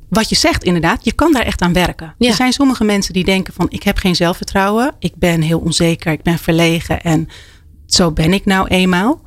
[0.09, 1.05] wat je zegt inderdaad.
[1.05, 2.15] Je kan daar echt aan werken.
[2.17, 2.29] Ja.
[2.29, 4.93] Er zijn sommige mensen die denken van ik heb geen zelfvertrouwen.
[4.99, 6.11] Ik ben heel onzeker.
[6.11, 7.01] Ik ben verlegen.
[7.01, 7.29] En
[7.85, 9.21] zo ben ik nou eenmaal.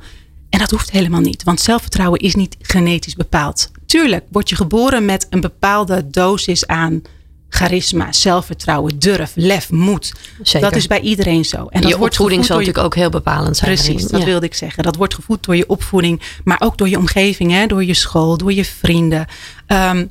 [0.49, 1.43] En dat hoeft helemaal niet.
[1.43, 3.71] Want zelfvertrouwen is niet genetisch bepaald.
[3.85, 7.01] Tuurlijk word je geboren met een bepaalde dosis aan
[7.49, 10.13] charisma, zelfvertrouwen, durf, lef, moed.
[10.41, 10.69] Zeker.
[10.69, 11.65] Dat is bij iedereen zo.
[11.69, 13.73] En dat je wordt opvoeding zal je- natuurlijk ook heel bepalend zijn.
[13.75, 14.25] Precies, dat Ja.
[14.25, 14.83] wilde ik zeggen.
[14.83, 17.65] Dat wordt gevoed door je opvoeding, maar ook door je omgeving, hè?
[17.65, 19.25] door je school, door je vrienden.
[19.65, 20.05] Ehm,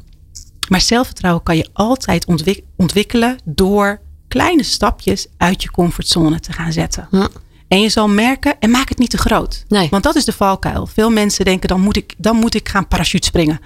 [0.68, 6.72] maar zelfvertrouwen kan je altijd ontwik- ontwikkelen door kleine stapjes uit je comfortzone te gaan
[6.72, 7.08] zetten.
[7.10, 7.28] Ja.
[7.68, 9.64] En je zal merken, en maak het niet te groot.
[9.68, 9.88] Nee.
[9.90, 10.86] Want dat is de valkuil.
[10.86, 13.60] Veel mensen denken, dan moet ik, dan moet ik gaan parachute springen.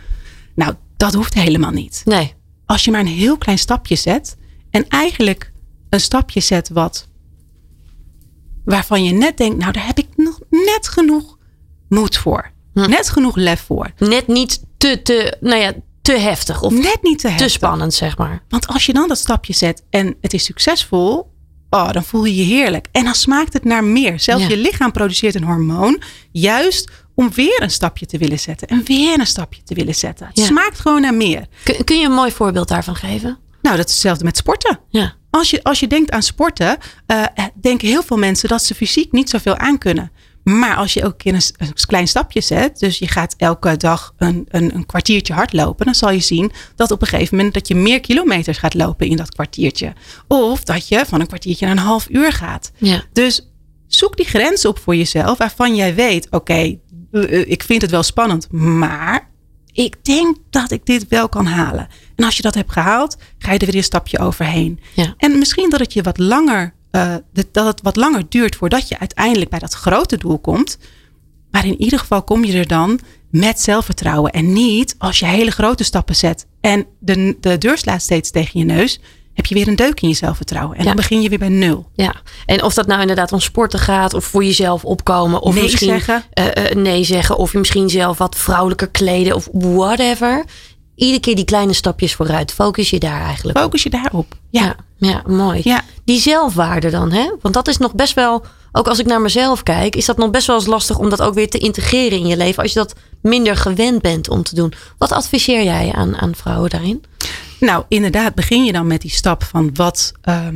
[0.54, 2.34] Nou, dat hoeft helemaal niet Nee,
[2.66, 4.36] als je maar een heel klein stapje zet
[4.70, 5.52] en eigenlijk
[5.90, 7.08] een stapje zet wat
[8.64, 11.38] waarvan je net denkt, nou daar heb ik nog net genoeg
[11.88, 12.50] moed voor.
[12.72, 12.88] Hm.
[12.90, 13.92] Net genoeg lef voor.
[13.98, 15.72] net niet te, te, nou ja,
[16.02, 17.50] te heftig of Net niet te te heftig.
[17.50, 18.42] spannend, zeg maar.
[18.48, 21.30] Want als je dan dat stapje zet en het is succesvol,
[21.70, 22.86] oh, dan voel je je heerlijk.
[22.92, 24.20] En dan smaakt het naar meer.
[24.20, 24.48] Zelfs Ja.
[24.48, 28.68] je lichaam produceert een hormoon juist om weer een stapje te willen zetten.
[28.68, 30.26] En weer een stapje te willen zetten.
[30.26, 30.44] Het Ja.
[30.44, 31.46] smaakt gewoon naar meer.
[31.62, 33.38] Kun, kun je een mooi voorbeeld daarvan geven?
[33.62, 34.78] Nou, dat is hetzelfde met sporten.
[34.88, 35.14] Ja.
[35.30, 37.24] Als je, als je denkt aan sporten, eh,
[37.60, 40.12] denken heel veel mensen dat ze fysiek niet zoveel aan kunnen.
[40.44, 44.46] Maar als je elke keer een, klein stapje zet, dus je gaat elke dag een,
[44.48, 47.74] een, een kwartiertje hardlopen, dan zal je zien dat op een gegeven moment dat je
[47.74, 49.92] meer kilometers gaat lopen in dat kwartiertje.
[50.28, 52.72] Of dat je van een kwartiertje naar een half uur gaat.
[52.76, 53.02] Ja.
[53.12, 53.50] Dus
[53.86, 56.78] zoek die grens op voor jezelf waarvan jij weet, oké, eh,
[57.12, 59.30] eh, ik vind het wel spannend, maar
[59.72, 61.88] ik denk dat ik dit wel kan halen.
[62.16, 64.80] En als je dat hebt gehaald, ga je er weer een stapje overheen.
[64.94, 65.14] Ja.
[65.16, 67.14] En misschien dat het je wat langer, eh,
[67.52, 70.78] dat het wat langer duurt voordat je uiteindelijk bij dat grote doel komt.
[71.50, 74.30] Maar in ieder geval kom je er dan met zelfvertrouwen.
[74.32, 78.58] En niet als je hele grote stappen zet en de, de deur slaat steeds tegen
[78.60, 79.00] je neus.
[79.34, 80.76] Heb je weer een deuk in je zelfvertrouwen.
[80.76, 80.86] En Ja.
[80.88, 81.90] dan begin je weer bij nul.
[81.94, 82.14] Ja,
[82.46, 85.88] en of dat nou inderdaad om sporten gaat of voor jezelf opkomen of Nee misschien
[85.88, 86.24] zeggen.
[86.32, 90.44] eh, eh, nee zeggen of je misschien zelf wat vrouwelijker kleden of whatever.
[90.94, 92.52] Iedere keer die kleine stapjes vooruit.
[92.52, 93.62] Focus je daar eigenlijk op.
[93.62, 94.34] Focus je daarop.
[94.50, 94.62] Ja.
[94.62, 95.60] Ja, ja, mooi.
[95.64, 95.82] Ja.
[96.04, 97.34] Die zelfwaarde dan, hè?
[97.40, 100.30] Want dat is nog best wel, ook als ik naar mezelf kijk, is dat nog
[100.30, 102.62] best wel eens lastig om dat ook weer te integreren in je leven.
[102.62, 104.72] Als je dat minder gewend bent om te doen.
[104.98, 107.04] Wat adviseer jij aan, aan vrouwen daarin?
[107.60, 110.46] Nou, inderdaad, begin je dan met die stap van wat, eh,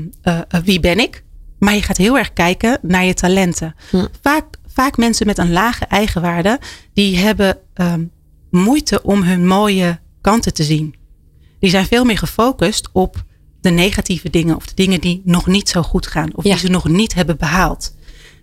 [0.65, 1.25] wie ben ik?
[1.59, 3.75] Maar je gaat heel erg kijken naar je talenten.
[3.91, 4.05] Hm.
[4.23, 6.61] Vaak, vaak mensen met een lage eigenwaarde,
[6.95, 8.05] die hebben ehm,
[8.51, 9.99] moeite om hun mooie
[10.31, 10.95] kanten te zien.
[11.59, 13.25] Die zijn veel meer gefocust op
[13.61, 16.51] de negatieve dingen of de dingen die nog niet zo goed gaan of Ja.
[16.51, 17.95] die ze nog niet hebben behaald.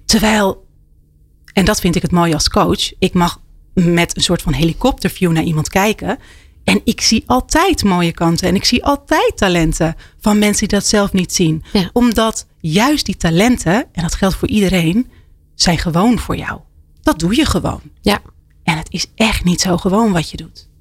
[0.06, 0.66] Terwijl,
[1.54, 3.42] en dat vind ik het mooie als coach, ik mag
[3.74, 6.18] met een soort van helikopterview naar iemand kijken.
[6.64, 10.88] En ik zie altijd mooie kanten en ik zie altijd talenten van mensen die dat
[10.88, 11.64] zelf niet zien.
[11.74, 11.90] Ja.
[11.94, 15.12] Omdat juist die talenten, en dat geldt voor iedereen,
[15.56, 16.60] zijn gewoon voor jou.
[17.02, 17.82] Dat doe je gewoon.
[18.02, 18.22] Ja,
[18.64, 20.72] En het is echt niet zo gewoon wat je doet.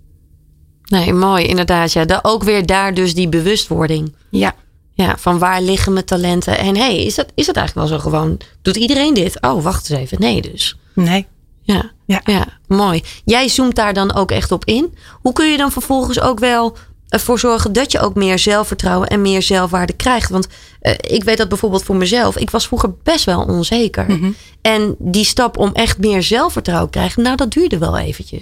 [0.92, 1.92] Nee, mooi, inderdaad.
[1.92, 2.18] Ja.
[2.22, 4.14] Ook weer daar dus die bewustwording.
[4.30, 4.54] Ja,
[4.94, 6.58] Ja, van waar liggen mijn talenten?
[6.58, 8.40] En hey, is dat, is dat eigenlijk wel zo gewoon?
[8.62, 9.40] Doet iedereen dit?
[9.40, 10.20] Oh, wacht eens even.
[10.20, 10.76] Nee, dus.
[10.94, 11.26] nee.
[11.62, 12.20] Ja, Ja.
[12.24, 13.02] ja, mooi.
[13.24, 14.94] Jij zoomt daar dan ook echt op in.
[15.20, 16.76] Hoe kun je dan vervolgens ook wel
[17.08, 20.30] ervoor zorgen dat je ook meer zelfvertrouwen en meer zelfwaarde krijgt.
[20.30, 20.46] Want
[20.82, 22.36] eh, ik weet dat bijvoorbeeld voor mezelf.
[22.36, 24.04] Ik was vroeger best wel onzeker.
[24.08, 24.30] Mhm.
[24.62, 28.40] En die stap om echt meer zelfvertrouwen te krijgen, nou dat duurde wel eventjes.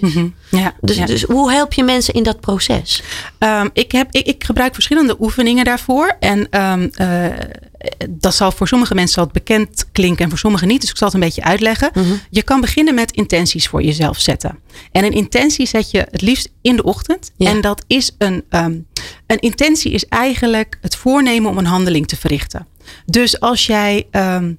[0.49, 1.05] Ja, Dus, ja.
[1.05, 3.03] dus hoe help je mensen in dat proces?
[3.37, 6.15] Ehm, ik, heb, ik, ik gebruik verschillende oefeningen daarvoor.
[6.19, 7.25] En ehm, eh,
[8.09, 10.81] dat zal voor sommige mensen zal het bekend klinken en voor sommigen niet.
[10.81, 11.91] Dus ik zal het een beetje uitleggen.
[11.93, 12.13] Mhm.
[12.29, 14.59] Je kan beginnen met intenties voor jezelf zetten.
[14.91, 17.31] En een intentie zet je het liefst in de ochtend.
[17.37, 17.49] Ja.
[17.49, 18.77] En dat is een, ehm,
[19.27, 22.67] een intentie is eigenlijk het voornemen om een handeling te verrichten.
[23.05, 24.53] Dus als jij ehm,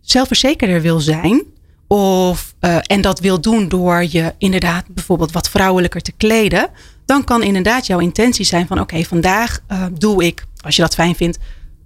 [0.00, 1.44] zelfverzekerder wil zijn.
[1.86, 6.70] Of, eh, en dat wil doen door je inderdaad bijvoorbeeld wat vrouwelijker te kleden.
[7.04, 10.94] Dan kan inderdaad jouw intentie zijn van oké, vandaag eh, doe ik, als je dat
[10.94, 11.38] fijn vindt,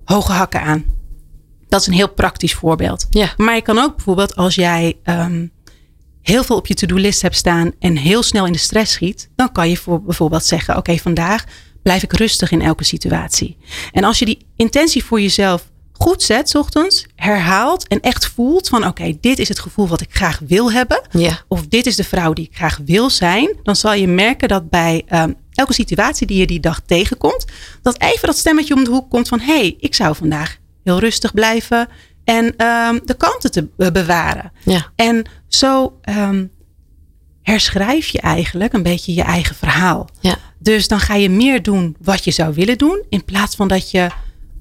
[0.05, 0.85] hoge hakken aan.
[1.69, 3.07] Dat is een heel praktisch voorbeeld.
[3.11, 3.33] Ja.
[3.37, 5.47] Maar je kan ook bijvoorbeeld als jij ehm,
[6.23, 9.53] heel veel op je to-do-list hebt staan en heel snel in de stress schiet, dan
[9.53, 11.45] kan je voor bijvoorbeeld zeggen: Oké, vandaag
[11.83, 13.57] blijf ik rustig in elke situatie.
[13.93, 15.72] En als je die intentie voor jezelf
[16.03, 20.01] goed zet, 's ochtends, herhaalt en echt voelt van: Oké, dit is het gevoel wat
[20.01, 21.41] ik graag wil hebben, Ja.
[21.49, 24.71] of dit is de vrouw die ik graag wil zijn, dan zal je merken dat
[24.71, 27.45] bij ehm, elke situatie die je die dag tegenkomt,
[27.83, 30.99] dat even dat stemmetje om de hoek komt van: Hé, hey, ik zou vandaag heel
[30.99, 31.89] rustig blijven
[32.25, 34.53] en ehm, de kanten te be- bewaren.
[34.65, 34.91] Ja.
[34.97, 36.45] En zo ehm,
[37.43, 40.09] herschrijf je eigenlijk een beetje je eigen verhaal.
[40.21, 40.37] Ja.
[40.59, 43.91] Dus dan ga je meer doen wat je zou willen doen, in plaats van dat
[43.91, 44.09] je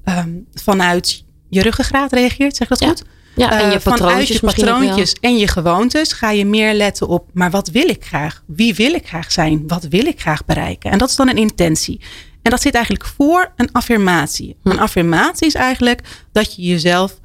[0.04, 2.88] ehm, vanuit je ruggengraat reageert, zeg ik dat Ja.
[2.88, 3.02] goed?
[3.36, 7.28] Ja, en je Eh, vanuit je patroontjes en je gewoontes ga je meer letten op,
[7.32, 8.42] maar wat wil ik graag?
[8.46, 9.64] Wie wil ik graag zijn?
[9.66, 10.90] Wat wil ik graag bereiken?
[10.90, 12.00] En dat is dan een intentie.
[12.42, 14.56] En dat zit eigenlijk voor een affirmatie.
[14.62, 14.70] Hm.
[14.70, 16.00] Een affirmatie is eigenlijk
[16.32, 17.20] dat je jezelf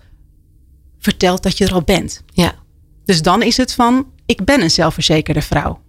[1.00, 2.24] vertelt dat je er al bent.
[2.34, 2.56] Ja.
[3.06, 5.82] Dus dan is het van, ik ben een zelfverzekerde vrouw.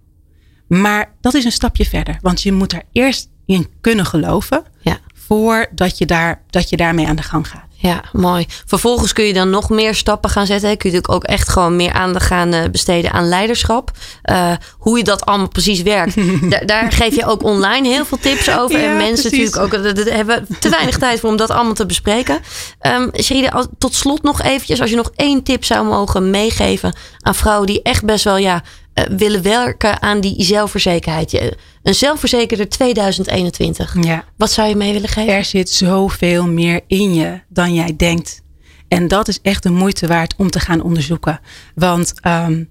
[0.69, 2.19] Maar dat is een stapje verder.
[2.21, 4.63] Want je moet er eerst in kunnen geloven.
[4.81, 4.99] Ja.
[5.15, 7.67] Voordat je, daar, dat je daarmee aan de gang gaat.
[7.81, 8.47] Ja, mooi.
[8.67, 10.77] Vervolgens kun je dan nog meer stappen gaan zetten.
[10.77, 13.91] Kun je natuurlijk ook echt gewoon meer aandacht gaan eh, besteden aan leiderschap.
[14.23, 16.15] Eh, hoe je dat allemaal precies werkt.
[16.51, 18.81] Da- daar geef je ook online heel veel tips over.
[18.81, 19.51] Ja, en mensen precies.
[19.55, 20.05] natuurlijk ook.
[20.05, 22.39] Daar hebben te weinig tijd voor om dat allemaal te bespreken.
[22.87, 24.81] Um, Sherida, tot slot nog eventjes.
[24.81, 28.63] Als je nog één tip zou mogen meegeven aan vrouwen die echt best wel ja,
[28.95, 31.31] eh, willen werken aan die zelfverzekerheid.
[31.31, 31.57] Je-
[31.89, 33.97] Een zelfverzekerde 2021.
[34.01, 34.25] Ja.
[34.37, 35.35] Wat zou je mee willen geven?
[35.35, 38.43] Er zit zoveel meer in je dan jij denkt.
[38.89, 41.41] En dat is echt de moeite waard om te gaan onderzoeken.
[41.75, 42.65] Want ehm,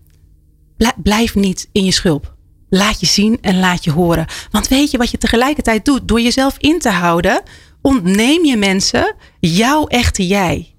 [0.78, 2.36] bl- blijf niet in je schulp.
[2.70, 4.26] Laat je zien en laat je horen.
[4.52, 6.08] Want weet je wat je tegelijkertijd doet?
[6.08, 7.42] Door jezelf in te houden,
[7.82, 10.76] ontneem je mensen jouw echte jij.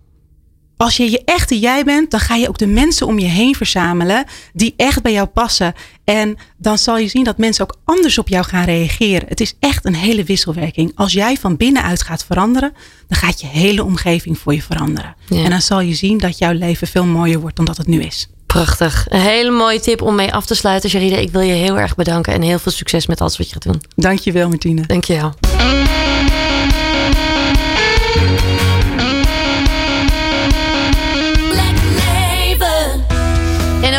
[0.79, 3.55] Als je je echte jij bent, dan ga je ook de mensen om je heen
[3.55, 5.75] verzamelen die echt bij jou passen.
[6.05, 9.29] En dan zal je zien dat mensen ook anders op jou gaan reageren.
[9.29, 10.93] Het is echt een hele wisselwerking.
[10.95, 12.73] Als jij van binnenuit gaat veranderen,
[13.09, 15.15] dan gaat je hele omgeving voor je veranderen.
[15.29, 15.45] Ja.
[15.45, 18.03] En dan zal je zien dat jouw leven veel mooier wordt dan dat het nu
[18.03, 18.29] is.
[18.47, 19.07] Prachtig.
[19.09, 21.17] Een hele mooie tip om mee af te sluiten, Sherida.
[21.17, 23.63] Ik wil je heel erg bedanken en heel veel succes met alles wat je gaat
[23.63, 23.83] doen.
[23.97, 24.87] Dankjewel, Martine.
[24.87, 25.35] Dankjewel.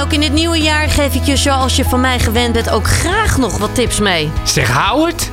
[0.09, 2.87] Ook in dit nieuwe jaar geef ik je, zoals je van mij gewend bent, ook
[2.87, 4.31] graag nog wat tips mee.
[4.43, 5.29] Zeg Howard,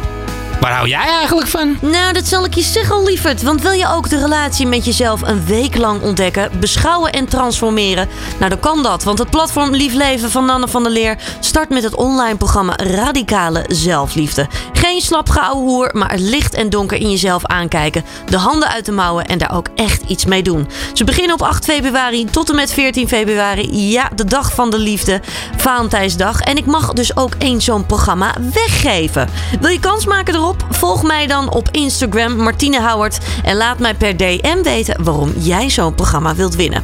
[0.60, 1.78] waar hou jij eigenlijk van?
[1.80, 3.42] Nou, dat zal ik je zeggen, lieverd.
[3.42, 8.08] Want wil je ook de relatie met jezelf een week lang ontdekken, beschouwen en transformeren?
[8.38, 9.04] Nou, dan kan dat.
[9.04, 12.76] Want het platform Lief Leven van Nanne van der Leer start met het online programma
[12.76, 14.46] Radicale Zelfliefde.
[14.72, 18.04] Geen slap hoer, maar het licht en donker in jezelf aankijken.
[18.28, 20.68] De handen uit de mouwen en daar ook echt iets mee doen.
[20.92, 23.90] Ze beginnen op 8 februari tot en met 14 februari.
[23.90, 25.20] Ja, de dag van de liefde,
[25.56, 26.40] Valentijnsdag.
[26.40, 29.28] En ik mag dus ook eens zo'n programma weggeven.
[29.60, 30.45] Wil je kans maken erop?
[30.70, 33.18] Volg mij dan op Instagram, Martine Howard.
[33.42, 36.82] En laat mij per DM weten waarom jij zo'n programma wilt winnen.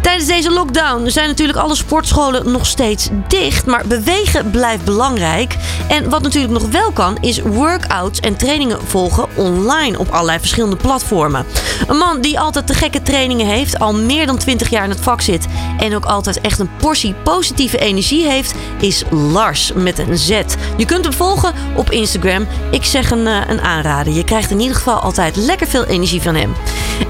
[0.00, 3.66] Tijdens deze lockdown zijn natuurlijk alle sportscholen nog steeds dicht.
[3.66, 5.56] Maar bewegen blijft belangrijk.
[5.88, 10.76] En wat natuurlijk nog wel kan, is workouts en trainingen volgen online op allerlei verschillende
[10.76, 11.46] platformen.
[11.86, 15.00] Een man die altijd te gekke trainingen heeft, al meer dan 20 jaar in het
[15.00, 15.46] vak zit.
[15.78, 20.40] En ook altijd echt een portie positieve energie heeft, is Lars met een Z.
[20.76, 22.46] Je kunt hem volgen op Instagram.
[22.70, 24.12] Ik zeg een, eh, een aanrader.
[24.12, 26.54] Je krijgt in ieder geval altijd lekker veel energie van hem.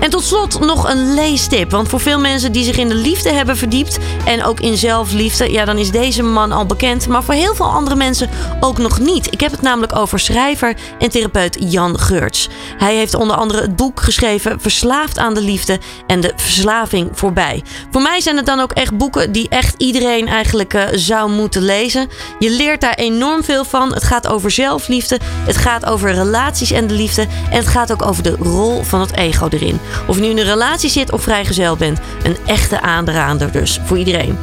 [0.01, 1.71] En tot slot nog een leestip.
[1.71, 5.53] Want voor veel mensen die zich in de liefde hebben verdiept en ook in zelfliefde,
[5.53, 7.09] ja, dan is deze man al bekend.
[7.09, 8.29] Maar voor heel veel andere mensen
[8.61, 9.33] ook nog niet.
[9.33, 12.49] Ik heb het namelijk over schrijver en therapeut Jan Geurts.
[12.79, 17.63] Hij heeft onder andere het boek geschreven Verslaafd aan de liefde en de verslaving voorbij.
[17.91, 21.63] Voor mij zijn het dan ook echt boeken die echt iedereen eigenlijk eh, zou moeten
[21.63, 22.09] lezen.
[22.39, 23.95] Je leert daar enorm veel van.
[23.95, 28.07] Het gaat over zelfliefde, het gaat over relaties en de liefde en het gaat ook
[28.07, 29.81] over de rol van het ego erin.
[30.07, 32.37] Of je nu in een relatie zit of vrijgezel bent, een
[32.71, 34.39] echte aanrader dus voor iedereen.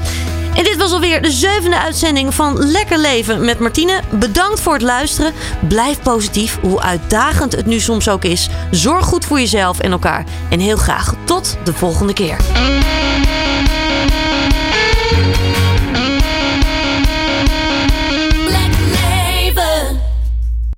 [0.55, 4.01] En dit was alweer de zevende uitzending van Lekker Leven met Martine.
[4.11, 5.33] Bedankt voor het luisteren.
[5.67, 8.49] Blijf positief, hoe uitdagend het nu soms ook is.
[8.71, 10.23] Zorg goed voor jezelf en elkaar.
[10.49, 12.37] En heel graag tot de volgende keer.